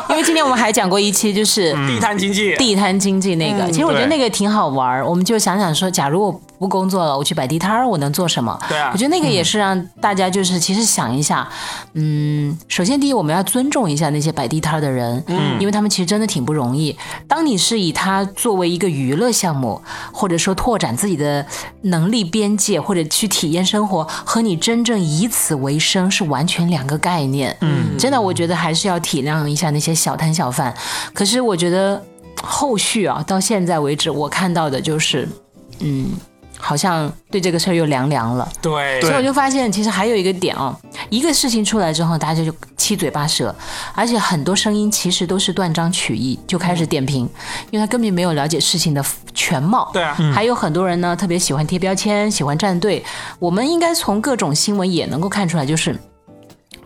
[0.09, 5.05] 因为今天我们还讲过一期，就是地摊经济，地摊经济那个，其实我觉得那个挺好玩儿。
[5.05, 8.59] 我们就想想说，假如我不工作了，我去摆地摊儿，我能做什么？
[8.67, 11.47] 对啊我觉得那个也是让大家就是其实想一下，
[11.93, 16.95] 嗯，首先第一，我们要尊重一下那些摆地摊儿的人，嗯，因为他们其实真的挺不容易。
[17.27, 21.45] 当你是以他作为一个娱乐项目，或者说拓展自己的
[21.83, 27.55] 能力边界，或者去体验生活，和你真正以此为生是完全两个概念。
[27.61, 30.75] 嗯，真的，我觉得还是要体谅一下那些小摊小贩。
[31.13, 32.03] 可是我觉得
[32.41, 35.27] 后续啊，到现在为止，我看到的就是，
[35.79, 36.11] 嗯，
[36.59, 38.47] 好像对这个事儿又凉凉了。
[38.61, 40.75] 对所以我就发现，其实还有一个点哦，
[41.09, 43.55] 一个事情出来之后，大家就七嘴八舌，
[43.95, 47.27] 而且很多声音其实都是断章取义，就开始点评，
[47.71, 49.89] 因为他根本没有了解事情的全貌。
[49.93, 53.03] 对啊，还有很多人呢，特别喜欢贴标签，喜欢站队。
[53.39, 55.97] 我们应该从各种新闻也能够看出来，就是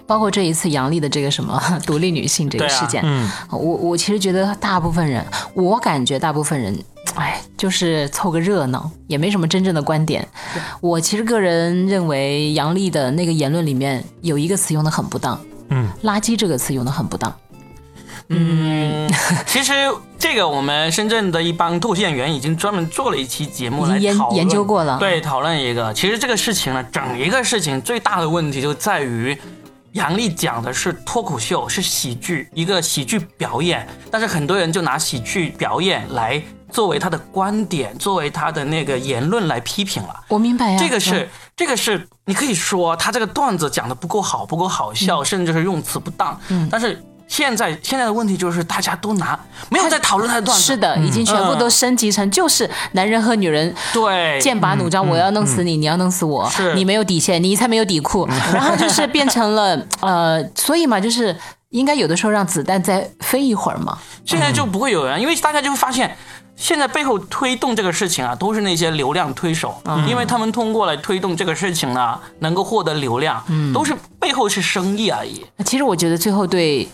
[0.05, 6.77] 包括这一次杨笠的这个什么独立女性这个事件，嗯，我我其实觉得大部分人，我感觉大部分人，
[7.15, 10.27] 哎，就是凑个热闹，也没什么真正的观点。
[10.81, 17.33] 我其实个人认为，杨笠的那个言论里面有一个词用的很不当，嗯，垃圾这个词用的很不当。
[18.29, 19.09] 嗯，
[19.45, 19.73] 其实
[20.17, 25.93] 这个我们深圳的一帮脱口秀演员已经专门做了一期节目来研讨研究过了对，讨论一个。
[25.93, 29.37] 其实这个事情呢，整一个事情最大的问题就在于。
[29.93, 36.41] 杨笠讲的是脱口秀，是喜剧，一个喜剧表演，但是很多人就拿喜剧表演来
[36.73, 40.23] 作为他的观点，作为他的那个言论来批评了。
[40.27, 46.37] 我明白呀，这个是嗯，这个是，你可以说他这个段子讲的不够好，不够好笑，甚至是用词不当。
[46.49, 61.35] 嗯但是现在现在的问题就是大家都拿没有在讨论他的段子，是的，已经全部都升级成就是男人和女人对，剑拔弩张，我要弄死你，你要弄死我是，你没有底线，你才没有底裤， 然后就是变成了 呃，所以嘛，就是
[61.69, 63.97] 应该有的时候让子弹再飞一会儿嘛。
[64.25, 66.15] 现在就不会有人，因为大家就会发现。
[66.55, 69.75] 现在背后推动这个事情啊，都是那些流量推手，
[70.07, 75.45] 因为他们通过来推动这个事情呢，能够获得流量，都是背后是生意而已。
[75.65, 76.87] 其实我觉得最后对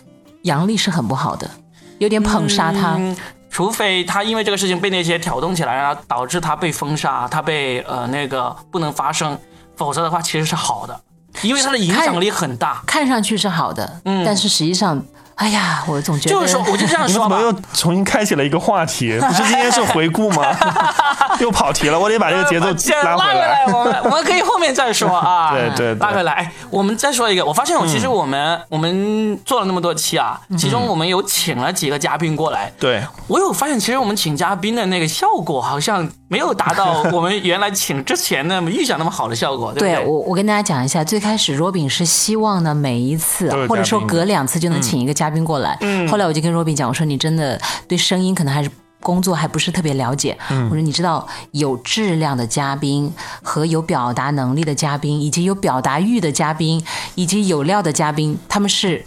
[0.44, 1.50] 杨笠是很不好的，
[1.98, 2.96] 有点捧杀他。
[2.98, 3.16] 嗯，
[3.52, 9.38] 除非他因为这个事情被那些挑动起来，然后导致他被封杀，他被呃那个不能发声，
[9.76, 11.00] 否则的话其实是好的，
[11.42, 12.82] 因为他的影响力很大。
[12.88, 15.04] 看上去是好的，嗯但是实际上，
[15.40, 19.18] 哎呀，我总觉得就是说，我就这样 说吧你们怎么，又重新开启了一个话题？
[19.20, 20.44] 不是今天是回顾吗？
[21.40, 22.66] 又跑题了，我得把这个节奏
[23.04, 23.66] 拉回拉回来。
[23.68, 25.52] 我们我们可以后面再说啊。
[25.52, 26.34] 对对对拉回来。
[26.34, 39.96] 哎，我们再说一个，我发现我其实我们、我们做了那么多期啊，其中我们有请了几个嘉宾过来，对，我有发现，其实我们请嘉宾的那个效果好像没有达到我们原来请之前那么预想那么好的效果， 对不对？
[39.96, 45.78] 对我，我跟大家讲一下，最开始 Robin 是希望呢每一次或者说隔两次就能请一个嘉宾过来。
[45.82, 48.70] 嗯后来我就跟 Robin 讲，我说你真的对声音可能还是。
[49.02, 53.10] 工作还不是特别了解，嗯我说你知道有质量的嘉宾
[53.42, 56.84] 和有表达能力的嘉宾，以及有表达欲的嘉宾，
[57.16, 59.06] 以及有料的嘉宾，他们是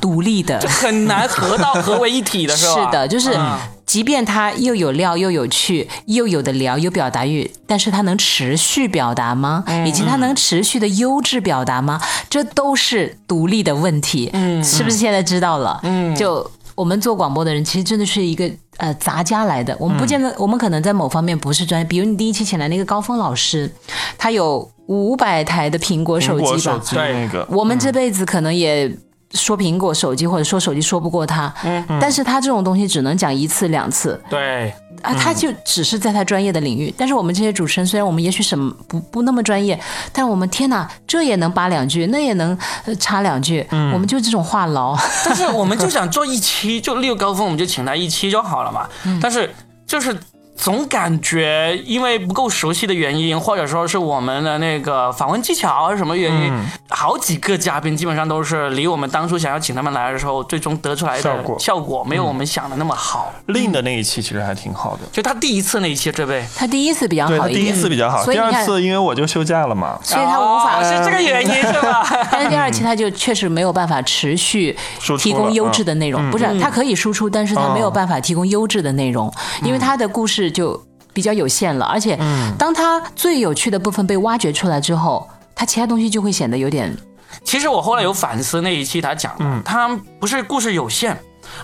[0.00, 2.74] 独立的，很难合到合为一体的是吧？
[2.86, 9.64] 是的，就是嗯即便他又有料又有趣，又有的聊，有表达欲，但是他能持续表达吗？
[9.86, 12.00] 以及他能持续的优质表达吗？
[12.28, 14.30] 这都是独立的问题。
[14.32, 15.80] 嗯，是不是现在知道了？
[15.82, 16.50] 嗯，就。
[16.76, 23.70] 我们做广播的人其实真的是一个呃杂家来的，我们不见得，我们可能在某方面不是专业，比如你第一期请来那个高峰老师，
[24.18, 28.92] 他有五百台的苹果手机吧，手机那个，我们这辈子可能也
[29.34, 31.52] 说苹果手机或者说手机说不过他，
[32.00, 34.20] 但是他这种东西只能讲一次两次。
[34.30, 36.92] 对，啊，他就只是在他专业的领域。
[36.96, 39.78] 但是我们这些主持人，虽然我们也许什么不不那么专业，
[40.12, 44.98] 但我们天哪，这也能扒两句，那也能呃插两句，我们就这种话痨。
[45.24, 48.88] 但是我们就想做一期， 就六高峰，我们就请他一期就好了嘛。
[49.20, 49.52] 但是
[49.86, 50.16] 就是
[50.64, 56.50] 总感觉因为不够熟悉的原因，或者说是我们的那个访问技巧是什么原因，
[56.88, 61.58] 好几个嘉宾基本上都是离我们当初想要请他们来的时候，最终得出来的效果。
[61.58, 63.30] 效果没有我们想的那么好。
[63.48, 65.02] 令的那一期其实还挺好的。
[65.12, 66.42] 就他第一次那一期，对不对？
[66.56, 72.08] 他第一次比较对他第一次比较好，所以你看，第二次因为我就休假了嘛，所以他无法哦是这个原因是吧？
[72.32, 79.30] 但是第二期他就确实没有办法持续输出提供优质的内容，不是他可以输出，但是他没有办法提供优质的内容，
[79.62, 82.18] 因为他的故事就比较有限了，而且
[82.56, 86.96] 当他最有趣的部分被挖掘出来之后，他其他东西就会显得有点
[87.42, 89.88] 其实我后来有反思那一期他讲的，他
[90.18, 91.16] 不是故事有限，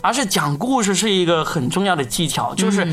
[0.03, 2.87] 而是讲故事是一个很重要的技巧，就是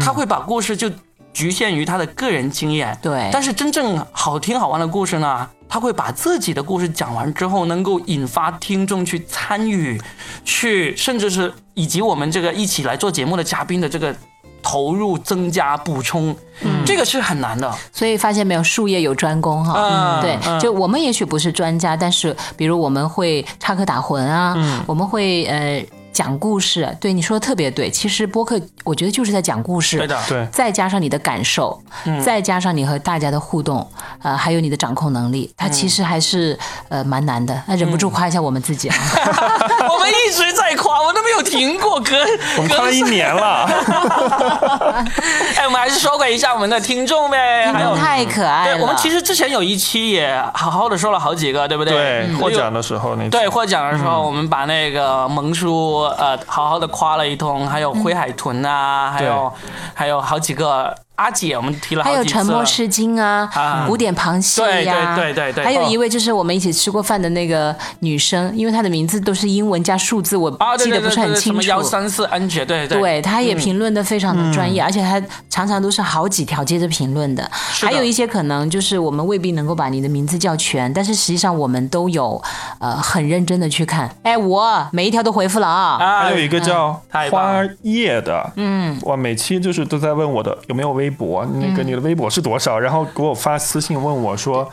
[0.00, 0.90] 他会把故事就
[1.32, 3.28] 局限于他的个人经验，对。
[3.32, 10.00] 但是真正好听好玩的故事呢，他会把自己的故事讲完之后，能够引发听众去参与，
[10.44, 14.14] 去甚至是以及我们这个一起来做节目的嘉宾的这个
[14.62, 17.70] 投入、增加、补充，嗯这个是很难的。
[17.92, 19.74] 所以发现没有，术业有专攻哈。
[19.76, 26.96] 嗯对，嗯就我们也许不是专家，但是比如我们会插科打诨啊，嗯我们会呃讲故事。
[27.00, 27.90] 对，你说的特别对。
[27.90, 29.98] 其实播客我觉得就是在讲故事。
[29.98, 31.80] 对的，对，再加上你的感受，
[32.24, 33.86] 再加上你和大家的互动，
[34.22, 37.62] 呃，还有你的掌控能力，它其实还是呃蛮难的。
[37.66, 38.96] 那忍不住夸一下我们自己啊，
[39.88, 42.16] 我们一直在夸，我都没有停过，隔
[42.58, 43.64] 我们夸了一年了，
[45.56, 47.92] 哎，我们还是收回一下我们的听众呗，还有。
[48.02, 48.74] 太可爱了。
[48.74, 51.92] 对，我们其实之前有一期也好好的说了好几个，对不对？
[51.92, 59.52] 对，嗯获奖的时候那次对，获奖的时候，我们把那个萌叔呃好好的夸了一通，还有灰海豚啊，还有
[59.94, 62.24] 还有好几个阿姐，我们提了还有。
[62.24, 71.56] 沉默诗经啊啊，古典螃蟹呀，对对对对对还有一位就是我们一起吃过饭的那个女生，因为她的名字都是英文加数字，我记得不是对对对对，什很清楚。
[71.58, 77.42] 么幺三四安姐，对对对，她也评论的非常的专嗯业，而且她常常都是好几条接着评论的。
[77.42, 82.40] 的还有一些可能就是我们未必能够把你的名字叫全，但是实际上我们都有
[82.78, 84.14] 呃很认真的去看。
[84.22, 85.96] 哎，我每一条都回复了啊。
[85.98, 94.68] 啊，还有一个叫花叶的，嗯，哇，每期就是都在问我的有没有微博，那个你的微博是多少，然后给我发私信问我说。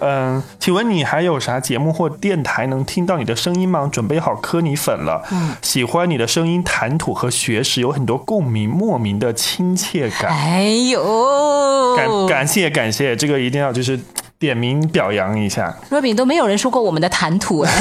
[0.00, 3.88] 嗯，请问你还有啥节目或电台能听到你的声音吗？
[3.90, 5.22] 准备好磕你粉了。
[5.30, 10.32] 嗯，喜欢你的声音，谈吐和学识有很多共鸣，莫名的亲切感。
[10.32, 13.98] 哎呦，感感谢感谢，这个一定要就是
[14.36, 17.72] 点名表扬一下，若饼都没有人说过我们的谈吐哎。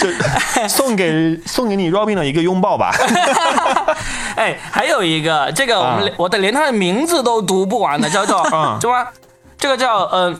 [0.00, 2.92] 就送给送给你 Robin 的一个拥抱吧。
[4.44, 9.06] 哎，还有一个，这个我们、啊我的连他的名字都读不完的，叫做 啊什么？
[9.56, 10.38] 这个叫呃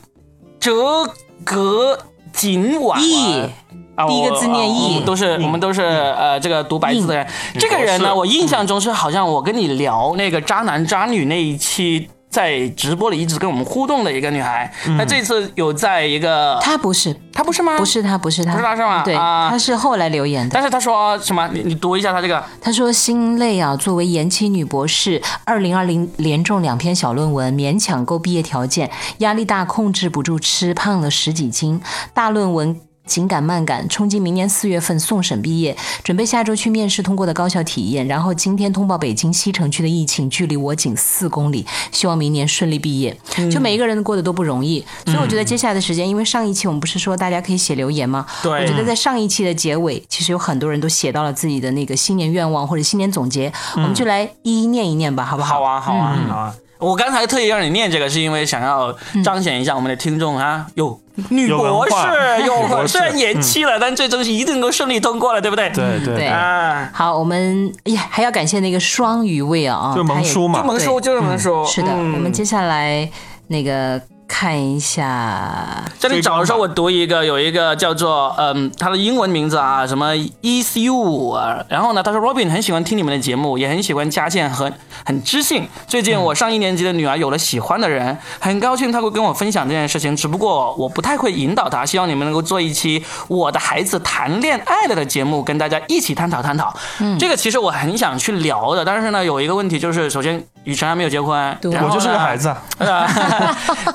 [0.60, 1.08] 折
[1.42, 1.98] 格
[2.34, 3.48] 锦婉义
[3.96, 7.26] 啊，第一个字念义我我们都是我们都是呃这个读白字的人。
[7.58, 12.10] 这个人呢，我印象中是好像我跟你聊那个渣男渣女那一期。
[12.34, 14.68] 在直播里一直跟我们互动的一个女孩，
[14.98, 17.78] 她这次有在一个，她不是，她不是吗？
[17.78, 20.50] 不，是她，不是她，不是她是吗对，啊他是后来留言的。
[20.52, 21.48] 但是她说什么？
[21.52, 31.80] 你你读一下她这个，她说：“心累啊，作为延期女博士，二零二零连中两篇小论文，勉强够毕业条件，压力大，控制不住吃，胖了十几斤。
[32.12, 43.16] 大论文。”紧赶慢赶，冲击明年四月份送审毕业，准备下周去面试通过的高校体验，然后今天通报北京西城区的疫情，距离我仅四公里，希望明年顺利毕业。
[43.50, 48.26] 就每一个人过得都不容易，所以我觉得接下来的时间，因为上一期我们不是说大家可以写留言吗？
[48.42, 55.56] 对我觉得在上一期的结尾，其实有很多人都写到了自己的那个新年愿望或者新年总结，我们就来一一念一念吧，好不好？
[55.56, 56.54] 好啊，好啊，好啊。
[56.78, 65.70] 我刚才特意让你念这个，是因为想要彰显一下我们的听众啊，有女博士化，有虽然延期了，但最终是一定能够顺利通过了，对不对？
[65.70, 66.14] 对对对。
[66.16, 73.08] 对，啊，好，我们哎呀还要感谢那个双鱼位啊，就萌叔嘛，就萌叔就是萌叔，是的，嗯我们接下来
[73.46, 74.00] 那个
[74.36, 84.72] 看一下，这里找的时候，我读一个，有一个叫做嗯，他的英文名字啊，什么 Is You 啊，然后呢，他说 Robin 很喜欢听你们的节目，也很喜欢佳倩和
[85.04, 85.68] 很知性。
[85.86, 96.74] 最近我上一年级的女儿有了喜欢的人，很高兴他会跟我分享这件事情，只不过我不太会引导他，希望你们能够做一期我的孩子谈恋爱了的节目，跟大家一起探讨探讨。
[96.98, 102.54] 嗯，这个其实我很想去聊的，但是呢，有一个问题就是，首先雨辰还没有结婚，对我就是个孩子。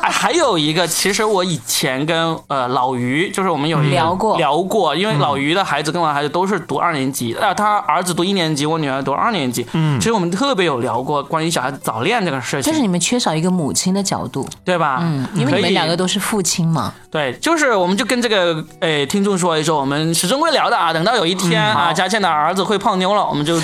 [0.02, 9.66] 还有一个，其实我以前跟呃老于，就是我们有聊过聊过，因为老于的孩子跟我的孩子都是读二年级，啊，他儿子读一年级，我女儿读二年级。
[9.74, 12.72] 嗯，其实我们特别有聊过关于小孩子早恋这个事情。
[12.72, 15.00] 就是你们缺少一个母亲的角度，对吧？
[15.02, 16.94] 嗯，因为你们两个都是父亲嘛。
[17.10, 20.94] 对，就是我们就跟这个诶听众说一说，我们始终会聊的啊。
[20.94, 23.58] 等到有一天啊，佳倩的儿子会泡妞了，我们就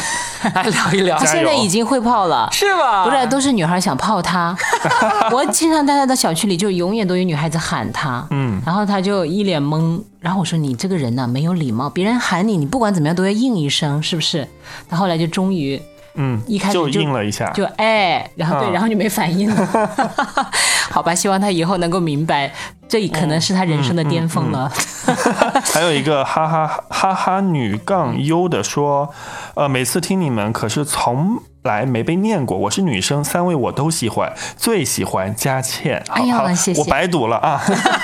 [0.53, 1.17] 来聊一聊。
[1.17, 2.94] 他 现在已经会泡了，是吧？
[3.03, 4.55] 不是，都是女孩想泡他。
[5.31, 10.01] 我经常带他到小区里，就永远都有女孩子喊他，嗯，然后他就一脸懵。
[10.19, 14.47] 然后我说：“你这个人呢，没有礼貌，别人喊你，你不管怎么样都要应一声，是不是？”
[14.89, 15.79] 他后来就终于。
[16.17, 19.89] 嗯，一开始就应了一下，就哎，然后对，然后就没反应了。
[20.89, 22.51] 好吧，希望他以后能够明白，
[22.87, 24.71] 这可能是他人生的巅峰了。
[25.73, 29.09] 还有一个哈哈哈哈女杠优的说，
[29.55, 31.37] 呃，每次听你们可是从。
[31.65, 36.01] 来没被念过，我是女生，三位我都喜欢，最喜欢佳倩。
[36.09, 37.61] 哎呀，谢谢，我白读了啊。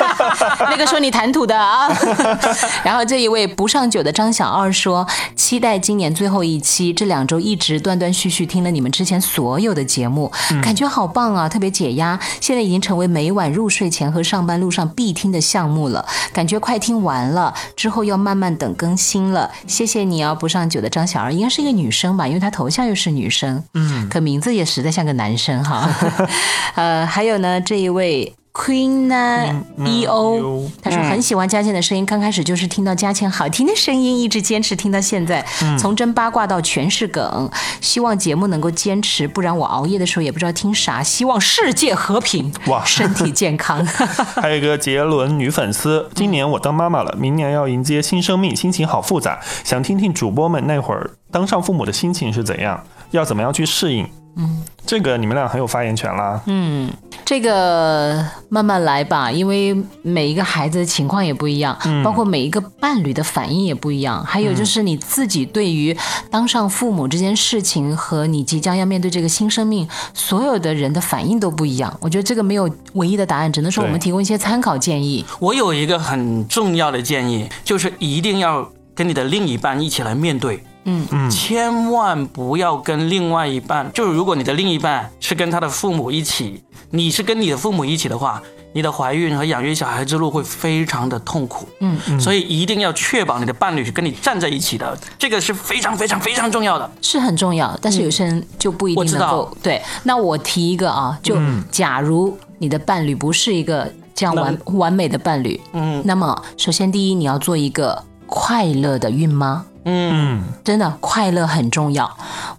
[0.70, 1.88] 那个说你谈吐的啊。
[2.84, 10.32] 然后这一位不上酒的张小二说，期待今年最后一期，这两周一直断断续续听了你们之前所有的节目，
[10.64, 12.20] 感觉好棒啊，特别解压。
[12.40, 19.52] 现在已经成为每晚入睡前和上班路上必听的项目了，感觉快听完了，之后要慢慢等更新了。
[19.68, 23.51] 谢谢你啊，不上酒的张小二，应该是一个女生吧，因为她头像又是女生。
[23.74, 25.90] 嗯，可名字也实在像个男生哈。
[26.76, 35.46] 呃，还有呢，这一位 Queen 呢 E O，他说很喜欢佳倩的声音，刚开始就是听到佳倩好听的声音，一直坚持听到现在，
[35.80, 37.50] 从真八卦到全是梗。
[37.80, 41.02] 希望节目能够坚持，不然我熬夜的时候也不知道听啥。
[41.02, 43.86] 希望世界和平，哇，身体健康。
[44.36, 52.84] 还有一个杰伦女粉丝，今年我当妈妈了，明年要迎接新生命，心情好复杂，想听听主播们那会儿当上父母的心情是怎样。
[53.12, 54.08] 要怎么样去适应？
[54.38, 56.42] 嗯，这个你们俩很有发言权啦。
[56.46, 56.90] 嗯，
[57.26, 65.96] 这个慢慢来吧，因为每一个孩子的情况也不一样，包括每一个伴侣的反应也不一样，还有就是你自己对于
[66.30, 71.94] 当上父母这件事情和你即将要面对这个新生命，所有的人的反应都不一样。
[72.00, 75.26] 我觉得这个没有唯一的答案，只能说我们提供一些参考建议。
[75.40, 80.64] 我有一个很重要的建议，就是一定要跟你的另一半一起来面对。
[80.86, 88.42] 嗯嗯，千万不要跟另外一半，就是如果你的另一半是跟他的父母一起，你是跟你的父母一起的话，
[88.74, 91.68] 你的怀孕和养育小孩之路会非常的痛苦。
[91.82, 97.78] 嗯嗯，所以一定要确保你的伴侣是跟你站在一起的，这个是非常非常非常重要的，是很重要。
[97.82, 99.56] 但是有些人就不一定能够。
[99.62, 101.38] 对，那我提一个啊，就
[101.70, 109.64] 假如你的伴侣不是一个这样完完美的伴侣，嗯，那么首先第一你要做一个快乐的孕妈。
[109.84, 112.10] 嗯，真的快乐很重要。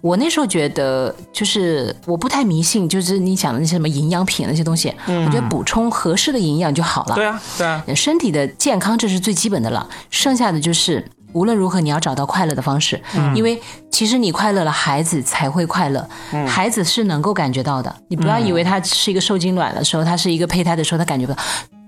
[0.01, 7.15] 我那时候觉得，就是我不太迷信，就是你讲的那些什么营养品那些东西，我觉得补充合适的营养就好了。
[7.15, 13.01] 对啊，对啊，身体的健康这是最基本的了，剩下的就是无论如何你要找到快乐的方式，
[13.33, 16.05] 因为其实你快乐了，孩子才会快乐。
[16.45, 21.39] 孩子是能够感觉到的，你不要以为他是一个受精卵的时候，他是一个胚胎的时候，他感觉不到，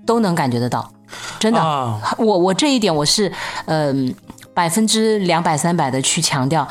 [0.06, 0.90] 都能感觉得到。
[1.38, 1.60] 真的，
[2.16, 3.30] 我我这一点我是
[3.66, 4.14] 嗯。
[4.56, 6.66] 百分之两百三百的去强调，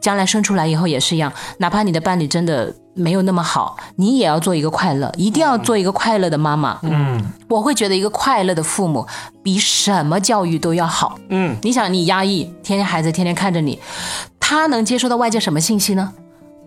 [0.00, 6.78] 将来生出来以后也是一样，哪怕你的伴侣真的没有那么好，你也要做一个快乐，一定要做一个快乐的妈妈。
[6.82, 9.04] 嗯，我会觉得一个快乐的父母
[9.42, 11.18] 比什么教育都要好。
[11.30, 13.80] 嗯，你想你压抑，天天孩子天天看着你，
[14.38, 16.12] 他能接收到外界什么信息呢？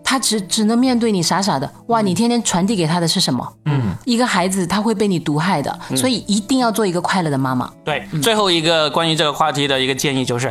[0.08, 1.70] 他只只能面对你傻傻的。
[1.88, 3.46] 哇，你天天传递给他的是什么？
[3.66, 7.70] 嗯，一个孩子他会被你毒害的，所以一定要做一个快乐的妈妈。
[7.84, 10.50] 对，最后一个关于这个话题的一个建议就是，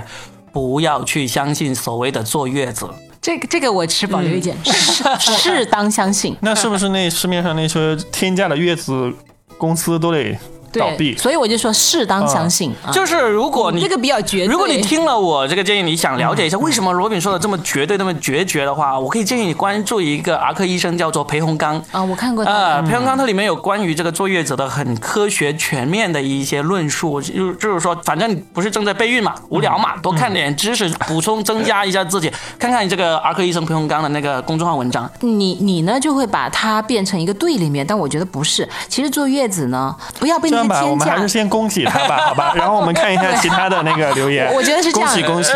[0.52, 2.88] 不要去相信所谓的坐月子。
[3.20, 6.38] 这个这个我持保留意见，适适当相信。
[6.42, 9.12] 那是不是那市面上那些天价的月子
[9.58, 10.38] 公司都得？
[10.78, 11.16] 倒闭。
[11.18, 14.48] 所以我就说适当相信，啊就是如果你这个比较绝对。
[14.48, 21.82] 如果你听了我这个建议，你想了解一下为什么罗敏说的这么绝对、那么决绝的话，我可以建议你关注一个儿科医生，叫做裴洪刚。
[21.92, 32.32] 啊，我看过他呃，裴洪刚他里面有关于这个坐月子的很科学全面的一些论述，就就是说，反正你不是正在备孕嘛，无聊嘛，多看点知识，补充增加一下自己。
[32.60, 38.68] 看看你这个儿科医生裴洪刚的那个公众号文章，你你呢就会把它变成一个对立面，但我觉得不是。
[38.88, 41.28] 其实坐月子呢，不要被这样吧，我们还是。
[41.28, 42.54] 先恭喜他吧，好吧？
[42.56, 44.52] 然后我们看一下其他的那个留言。
[44.54, 45.52] 我觉得是这样恭喜恭喜！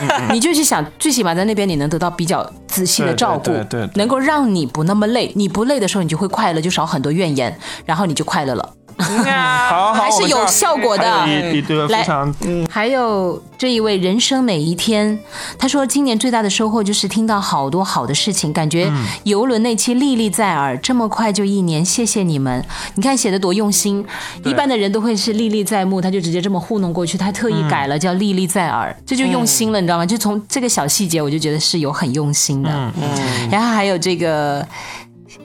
[0.00, 5.30] 嗯你就是想，最起码在那边你能得到比较仔细的照顾，对对能够让你不那么累。
[5.36, 8.68] 你不累的时候，你就会快乐，就少很多怨言，然后你就快乐了。
[9.70, 11.26] 好好，还是有效果的
[11.88, 12.34] 非常
[12.68, 15.18] 还有这一位人生每一天，
[15.58, 18.90] 他说今年最大的收获就是听到好多好的事情，感觉
[19.24, 22.64] 游轮那期历历在耳，这么快就一年，谢谢你们！
[22.94, 24.04] 你看写的多用心，
[24.44, 30.06] 一般的人都会是历历在目，他就直接这么糊弄过去，他特意改了叫历历在耳，这就用心了，你知道吗？
[30.06, 32.70] 就从这个小细节，我就觉得是有很用心的。
[32.70, 34.66] 嗯然后还有这个。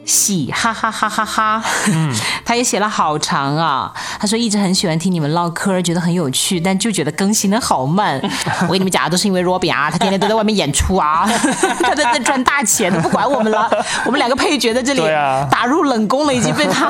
[0.05, 1.63] 喜哈哈哈哈哈，
[2.45, 3.91] 他也写了好长啊。
[4.19, 8.21] 他说一直很喜欢听你们唠嗑，觉得很有趣，但就觉得更新的好慢。
[8.63, 11.27] 我跟你们讲，都是因为罗比啊，他天天都在外面演出啊，
[11.81, 13.69] 他在那赚大钱，他不管我们了。
[14.05, 15.01] 我们两个配角在这里
[15.49, 16.89] 打入冷宫了，已经被他。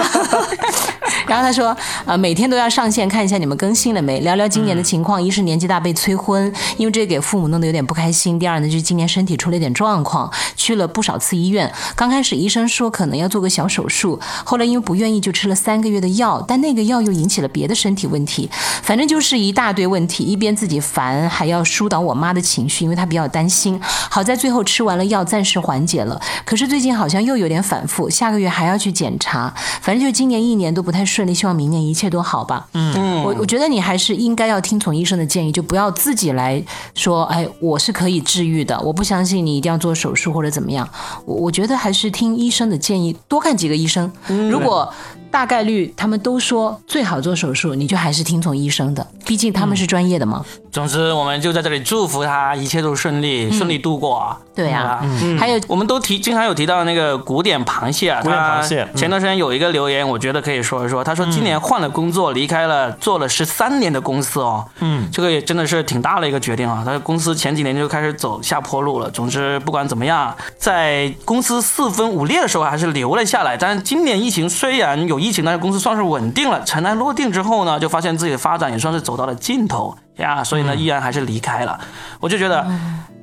[1.28, 5.22] 然后他说，呃，每天都要上线看一下你们更新了没，聊聊今年的情况。
[5.22, 11.72] 一是年纪大被催婚，因为这给父母弄得有点不开心；第二呢，就是今年身体出了一点状况，去了不少次医院。
[11.96, 18.50] 刚开始医生说可能要做个小手术，后来因为不愿意就吃了三个月的药，但那个药又引起了别的身体问题，
[18.82, 20.24] 反正就是一大堆问题。
[20.24, 23.80] 一边自己烦，还要疏导我妈的情绪，因为她比较担心。
[23.82, 26.20] 好在最后吃完了药，暂时缓解了。
[26.46, 29.54] 可是最近好像又有点反复，下个月还要去检查。
[29.82, 32.68] 反正就今年一年都不太顺利，希望明年一切都好吧。
[32.74, 40.88] 嗯，我我觉得你还是应该要听从医生的建议，就不要自己来说，哎，我是可以治愈的，我不相信你一定要做手术或者怎么样。
[41.26, 42.95] 我我觉得还是听医生的建议，
[43.28, 44.12] 多看几个医生。
[44.50, 44.92] 如果
[45.36, 50.46] 大概率他们都说最好做手术，你就还是听从医生的，毕竟他们是专业的嘛。
[50.72, 54.38] 总之，我们就在这里祝福他一切都顺利，顺利度过啊。
[54.56, 61.04] 对啊嗯还有我们都提经常有提到那个古典螃蟹啊，古典螃蟹嗯前段时间有一个留言，我觉得可以说一说。
[61.04, 66.84] 他说今年换了工作，离开了做了十三年的公司哦，嗯，这个也真的是挺大的一个决定啊。
[66.86, 69.12] 他的公司前几年就开始走下坡路了。
[69.12, 73.58] 总之，不管怎么样，在公司四分五裂的时候还是留了下来。
[73.58, 81.80] 但是今年疫情虽然有疫情，但是公司算是稳定了，尘埃落定之后呢，就发现自己的发展也算是走到了尽头呀，所以呢，依然还是离开了。
[82.20, 82.66] 我就觉得。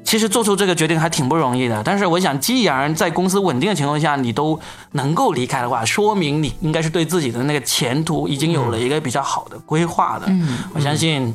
[0.05, 4.59] 其实做出这个决定还挺不容易的，但是我想，既然在公司稳定的情况下你都
[4.91, 10.27] 能够离开的话，说明你应该是对自己的那个前途已经有了一个比较好的规划的。
[10.29, 11.35] 嗯，我相信。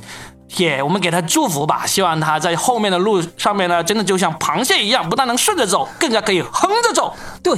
[0.55, 7.13] 也，我们给他祝福吧，希望他在后面的路上面呢，真的就像螃蟹一样，不但能顺着走，更加可以横着走。
[7.43, 7.53] 对，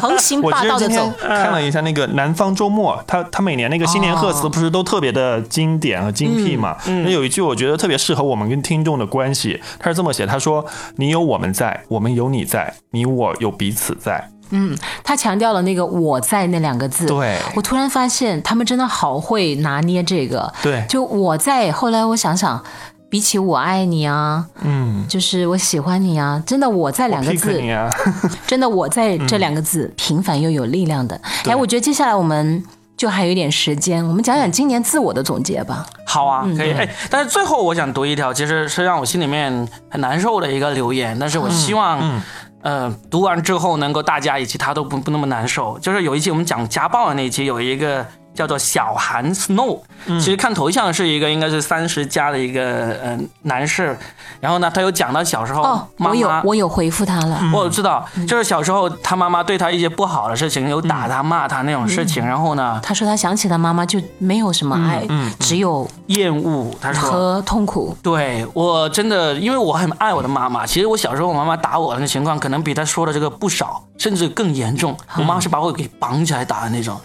[0.00, 1.12] 横行霸道的其实今天走。
[1.28, 6.76] 看了一下那个南方周末，他他每年那个新年贺词不是都特别的经典和精辟嘛？
[6.86, 10.64] 那有一句我觉得特别适合我们跟听众的关系，他是这么写：他说，
[10.96, 14.30] 你有我们在，我们有你在，你我有彼此在。
[14.50, 17.06] 嗯，他强调了那个“我在”那两个字。
[17.06, 20.52] 对我突然发现他们真的好会拿捏这个。
[20.62, 21.66] 对就我在。
[21.76, 22.62] 后来我想想，
[23.10, 27.90] 比起我爱你啊，嗯，就是我喜欢你啊，真的我在两个字，啊，
[28.46, 31.20] 真的我在这两个字，平凡又有力量的。
[31.44, 32.64] 哎，我觉得接下来我们
[32.96, 35.84] 就还有一点时间，我们讲讲今年自我的总结吧。
[36.06, 36.72] 好啊，可以。
[36.72, 42.22] 哎，但是最后我想读一条，其实是让我心里面很难受的一个留言，但是我希望。
[42.62, 45.78] 嗯，读完之后能够大家以及他都不不那么难受。
[45.78, 48.04] 就是有一期我们讲家暴的那一期，有一个
[48.36, 53.98] 叫做小韩 Snow，、其实看头像是一个应该是三十加的一个呃男士，
[54.38, 57.40] 然后呢，他有讲到小时候哦，妈妈、我有我有回复他了。
[57.52, 65.06] 我知道，就是小时候他妈妈对他一些不好的事情，有打他、骂他那种事情，然后呢，他说他想起他妈妈就没有什么爱，
[65.40, 66.70] 只有厌恶。
[66.80, 67.96] 他说和痛苦。
[68.02, 70.66] 对我真的，因为我很爱我的妈妈。
[70.66, 74.96] 其实我小时候我妈妈打我的那情况，可能比他说的这个不少，甚至更严重。
[75.16, 77.00] 我妈是把我给绑起来打的那种。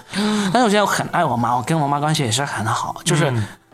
[0.52, 3.34] 但是我现在很爱我妈，我跟我妈关系也是很好，就是。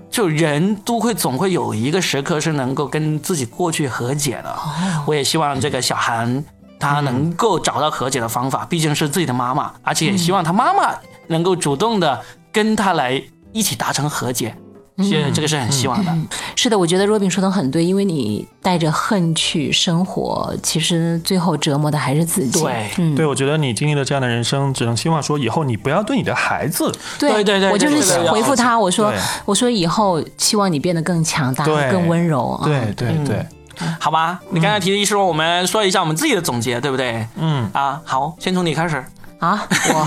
[0.09, 4.57] 就人都会总会有一个时刻是能够跟自己过去和解的。
[5.05, 6.43] 我也希望这个小韩
[6.79, 10.95] 他能够找到和解的方法，毕竟是自己的妈妈，而且也希望他妈妈
[11.27, 12.23] 能够主动的
[12.53, 13.21] 跟他来
[13.51, 14.55] 一起达成和解。
[15.03, 16.15] 是这个是很希望的。
[16.55, 22.61] 是的，我觉得若冰说的很对，因为你带着恨去生活，其实最后折磨的还是自己。
[22.61, 29.13] 对嗯，对，我觉得你经历了这样的人生，只能希望说以后你不要对你的孩子，对对对我就是回复他，我说
[29.45, 32.65] 我说以后希望你变得更强大、更温柔啊。
[32.65, 33.45] 对对对，
[33.99, 37.27] 好吧，你刚才提的意思说我们说一下我们自己的总结，对不对？
[37.35, 39.03] 嗯啊，好，先从你开始。
[39.39, 40.05] 啊，我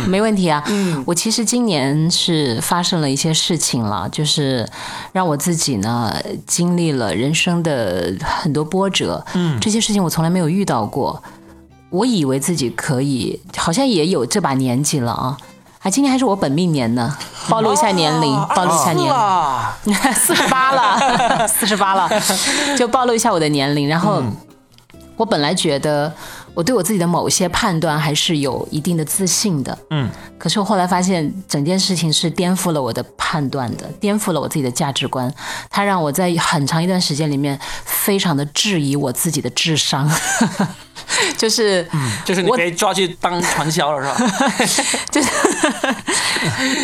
[0.08, 0.62] 没问题啊。
[0.68, 4.68] 嗯我其实今年是发生了一些事情了，就是
[5.12, 6.14] 让我自己呢
[6.46, 9.24] 经历了人生的很多波折。
[9.34, 11.22] 嗯，这些事情我从来没有遇到过。
[11.90, 15.36] 我以为自己可以，好像也有这把年纪了啊。
[15.80, 17.14] 啊，今年还是我本命年呢，
[17.50, 19.12] 暴露一下年龄，暴露一下年龄。
[19.12, 19.76] 啊，
[20.14, 20.98] 四十八了，
[21.46, 22.08] 四十八了，
[22.78, 23.86] 就暴露一下我的年龄。
[23.86, 24.22] 然后，
[25.16, 26.10] 我本来觉得
[26.54, 35.32] 我对我自己的某些判断还是有一定的自信的，嗯，可是我后来发现整件事情是颠覆了我的判断的，颠覆了我自己的价值观。
[35.70, 40.10] 它让我在很长一段时间里面非常的质疑我自己的智商，
[41.36, 41.86] 就是，
[42.24, 44.86] 就是你被抓去当传销了是吧？
[45.10, 45.28] 就是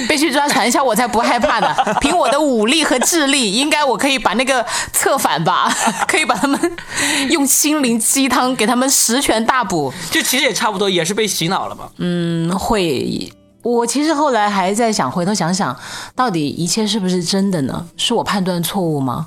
[0.08, 1.74] 被去抓传销，我才不害怕呢。
[2.00, 5.72] 凭我的武力和智力，应该我可以把那个策反吧，
[6.06, 6.58] 可以把他们
[7.30, 9.92] 用心灵鸡汤给他们十全大补。
[10.10, 11.88] 就其实也差不多，也是被洗脑了嘛。
[11.98, 13.32] 嗯，会。
[13.62, 15.76] 我其实后来还在想，回头想想，
[16.14, 17.86] 到底一切是不是真的呢？
[17.96, 19.26] 是我判断错误吗？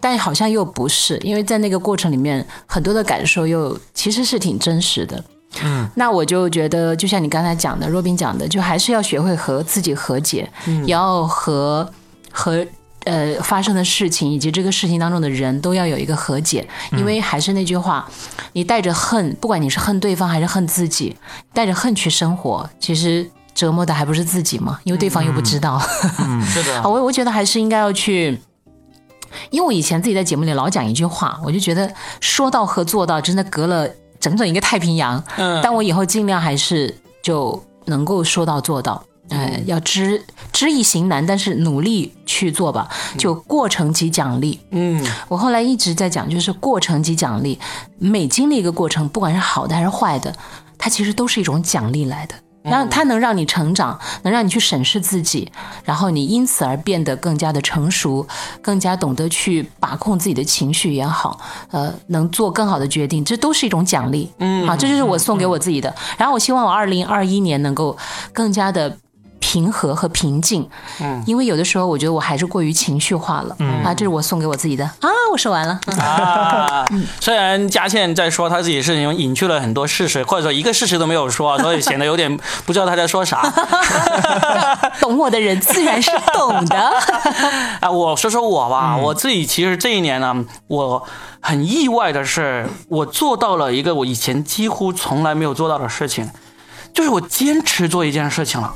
[0.00, 5.24] 但好像又不是，因为在那个过程里面，很多的感受又其实是挺真实的。
[5.62, 10.48] 嗯，那我就觉得，就像你刚才讲的，若冰讲的，就还是要学会和自己和解，
[10.84, 11.88] 也要和
[12.30, 12.66] 和
[13.04, 18.06] 呃发生的事情以及这个事情当中的人都要有一个和解，因为还是那句话，
[18.52, 21.16] 你带着恨，不管你是恨对方还是恨自己，
[21.54, 24.78] 带着恨去生活，其实折磨的还不是自己吗？
[24.84, 25.80] 因为对方又不知道。
[26.44, 28.38] 是的 啊，，我我觉得还是应该要去，
[29.50, 35.22] 因为我以前自己在节目里老讲一句话，我就觉得说到和做到真的隔了整整一个太平洋。
[35.36, 39.02] 嗯，但我以后尽量还是就能够说到做到。
[39.28, 42.88] 呃，要知知易行难，但是努力去做吧。
[43.18, 47.58] 就过程及奖励，嗯，我后来一直在讲，就是过程及奖励。
[47.98, 50.32] 每经历一个过程，不管是好的还是坏的，
[50.78, 52.36] 它其实都是一种奖励来的。
[52.70, 55.50] 让它能让你成长，能让你去审视自己，
[55.84, 58.26] 然后你因此而变得更加的成熟，
[58.60, 61.40] 更加懂得去把控自己的情绪也好，
[61.70, 64.30] 呃，能做更好的决定，这都是一种奖励。
[64.38, 65.94] 嗯，啊，这就是我送给我自己的。
[66.18, 67.96] 然后我希望我二零二一年能够
[68.32, 68.96] 更加的。
[69.46, 70.68] 平和和平静，
[71.00, 73.84] 嗯，因为有的时候我觉得我还是过于情绪化了，嗯。
[73.84, 74.84] 啊，这是我送给我自己的。
[74.84, 76.84] 啊，我说完了，啊，
[77.20, 83.40] 虽然佳倩在说她自己的事情，隐去了很多事实，或者说一个事实都没有说，所以显得有点不知道她在说啥。
[84.98, 86.76] 懂我的人自然是懂的，
[87.80, 91.06] 啊，我说说我吧，我自己其实这一年呢，我
[91.38, 96.28] 很意外的是，我做到了一个我以前几乎从来没有做到的事情，
[96.92, 98.74] 就是我坚持做一件事情了。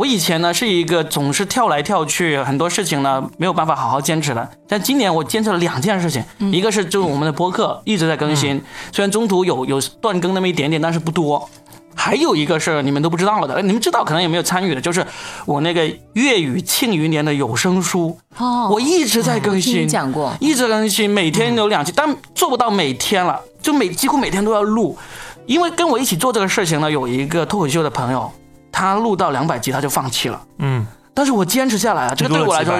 [0.00, 4.48] 我以前呢是一个总是跳来跳去，很多事情呢没有办法好好坚持的。
[4.66, 11.46] 但今年我坚持了两件事情，一个是就是我们的播客一直在更新，虽然中途有有断更那么一点点，但是不多。
[11.94, 15.06] 还有一个是你们都不知道的，你们知道可能也没有参与的，就是
[15.44, 18.70] 我那个粤语庆余年的有声书，哦。
[18.72, 20.34] 我一直在更新，讲过。
[20.40, 24.96] 一直更新，每天有两期，但做不到每天了，就每几乎每天都要录，
[25.44, 28.32] 因为跟我一起做这个事情呢，有一个脱口秀的朋友，
[28.80, 30.40] 他录到两百集他就放弃了。
[30.58, 32.74] 嗯，但是我坚持下来了，这个对我来说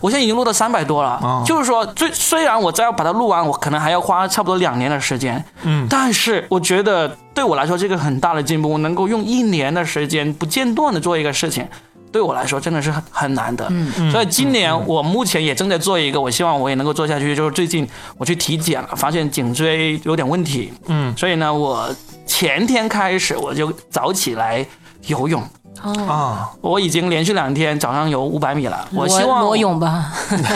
[0.00, 1.20] 我现在已经录到三百多了。
[1.22, 11.66] 哦就是说，最虽然我再要把它录完，我可能还要花差不多两年的时间，嗯但是我觉得对我来说这个很大的进步，我能够用一年的时间不间断的做一个事情。
[12.12, 17.34] 对我来说真的是很很难的，嗯，所以今年我目前也正在做一个，我希望我也能够做下去。
[17.34, 17.84] 就是最近
[18.16, 21.92] 我去体检了，发现颈椎有点问题，嗯，所以呢，我
[22.24, 24.64] 前天开始我就早起来
[25.06, 25.42] 游泳，
[25.82, 28.86] 哦，啊，我已经连续两天早上游五百米了。
[28.92, 30.12] 我希望裸泳吧，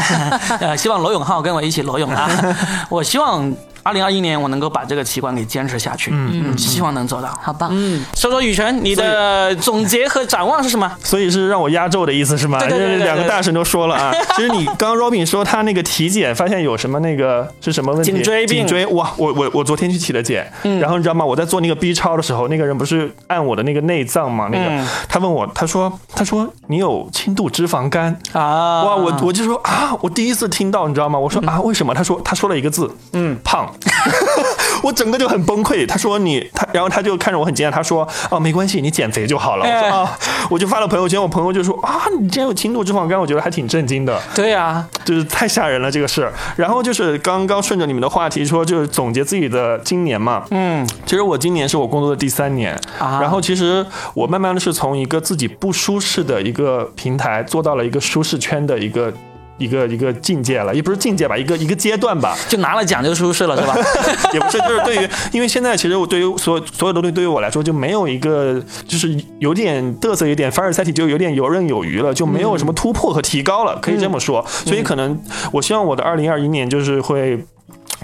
[0.60, 2.28] 呃，希望罗永浩跟我一起裸泳啊！
[2.88, 3.52] 我希望
[3.88, 7.34] 二零二一年我能够把这个习惯给坚持下去，嗯，希望能做到。
[7.42, 10.92] 好棒，嗯，说说雨辰，你的总结和展望是什么？
[11.02, 12.58] 所以是让我压轴的意思是吗？
[12.60, 14.12] 对对对两个大神都说了啊。
[14.36, 18.12] 其实你刚刚 Robin 说他那个体检发现有什么那个是什么问题？
[18.12, 19.10] 颈椎病颈椎哇！
[19.16, 21.24] 我我我昨天去体的检，然后你知道吗？
[21.24, 24.50] 我在做那个 B 超的时候，那个人不是按我的那个内脏吗？
[24.52, 28.14] 那个、嗯他问我，他说他说你有轻度脂肪肝。
[28.32, 31.18] 啊，哇，我我就说啊，我第一次听到，你知道吗？
[31.18, 31.94] 我说啊，为什么？
[31.94, 33.72] 他说他说了一个字，嗯，胖。
[34.82, 35.86] 我整个就很崩溃。
[35.86, 39.64] 他说你他，然后他就看着我很惊讶，他说哦没关系，你减肥就好了。
[39.64, 40.18] 我说啊，
[40.50, 44.20] 我就发了朋友圈，我朋友就说啊，你竟然有轻度脂肪肝，我觉得还挺震惊的。
[44.34, 46.30] 对呀，就是太吓人了这个事。
[46.56, 50.44] 然后就是刚刚顺着你们的话题说，就是总结自己的今年嘛。
[50.50, 59.12] 嗯，其实我今年是我工作的第三年，啊然后其实我慢慢的是从一个自己不舒适的一个平台，做到了一个舒适圈的一个。
[59.58, 63.76] 一个一个境界了，也不是境界吧，一个一个阶段吧，就拿了奖就出事了是吧？
[64.32, 74.44] 也不是，就是对于，因为现在其实我对于所有所有东西对于我来说就没有一个，就是有点嘚瑟，有点凡尔赛体，就有点游刃有余了，就没有什么突破和提高了，可以这么说。
[74.48, 75.20] 所以可能
[75.52, 77.44] 我希望我的二零二一年就是会。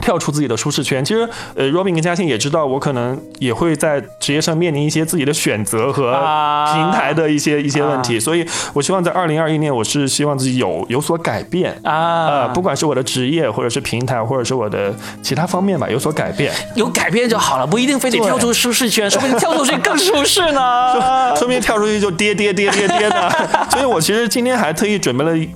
[0.05, 16.53] 跳出自己的舒适圈，其实，呃，Robin 跟嘉欣也知道，我可能也会在职业上面临一些自己的选择和啊平台的一些、一些问题，所以我希望在二零二一年，我是希望自己有有所改变啊呃，不管是我的职业，或者是平台，或者是我的其他方面吧，有所改变。
[16.75, 21.35] 有改变就好了，不一定非得跳出舒适圈， 说不定跳出去更舒适呢。
[21.35, 23.33] 说不定跳出去就跌跌跌跌跌的。
[23.73, 25.49] 所以我其实今天还特意准备了一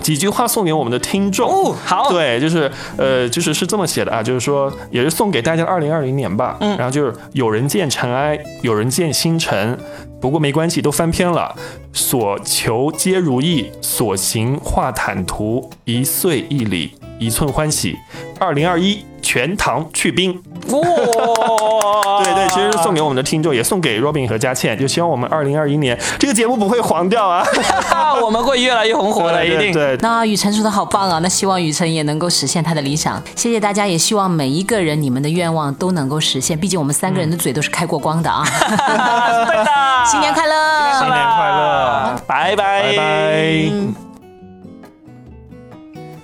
[0.00, 1.50] 几句话送给我们的听众。
[1.50, 6.56] 哦好对，就是呃，就是是这么写的啊，就是说也是送给大家的二零二零年吧。
[6.60, 9.78] 嗯，然后就是有人见尘埃，有人见星辰。
[10.20, 11.54] 不过没关系，都翻篇了。
[11.92, 17.96] 所求皆如意，所行化坦途，一岁一里，一寸欢喜。
[18.40, 20.32] 二零二一，全糖去冰。
[20.68, 20.80] 哇，
[22.24, 27.44] 对对，其实是送给我们的听众，也送给 Robin 和佳倩，就希望我们二零二一年这个节目不会黄掉啊！
[28.24, 29.72] 我们会越来越红火的，一定。
[29.72, 31.18] 对对，那雨辰说的好棒啊！
[31.22, 33.22] 那希望雨辰也能够实现他的理想。
[33.36, 36.58] 谢谢大家，也希望每一个人你们的愿望都能够实现。
[36.58, 38.42] 毕竟我们三个人的嘴都是开过光的啊！
[39.46, 39.70] 对的，
[40.06, 40.92] 新年快乐！
[40.98, 44.09] 新年快乐，拜拜拜拜。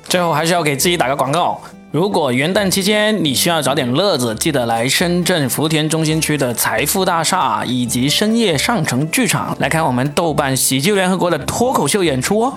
[0.09, 1.61] 最后还是要给自己打个广告。
[1.93, 12.53] 如果元旦期间你需要找点乐子，记得来深圳福田中心区的财富大厦以及深夜上城剧场来看我们豆瓣喜剧联合国的脱口秀演出哦。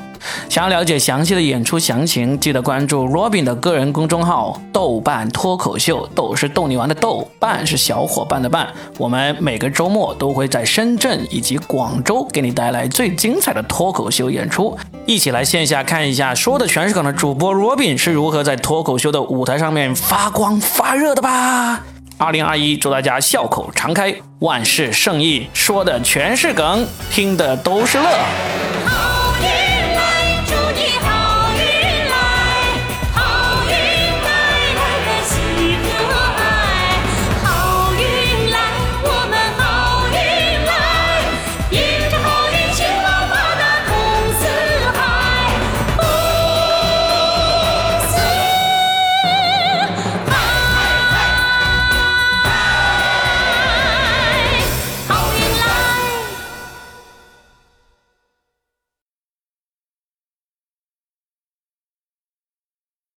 [0.50, 8.68] 想要了解详细的演出详情，记得关注 Robin 的个人公众号“豆瓣脱口秀”，豆是逗你玩的豆，瓣是小伙伴的伴。
[8.98, 21.82] 我们每个周末都会在深圳以及广州给你带来最精彩的脱口秀演出，一起来线下看一下说的全是梗的主播 Robin 是如何在脱口秀的舞台上面发光发热的吧。
[22.18, 29.09] 二零二一，祝大家笑口常开，万事胜意，说的全是梗，听的都是乐。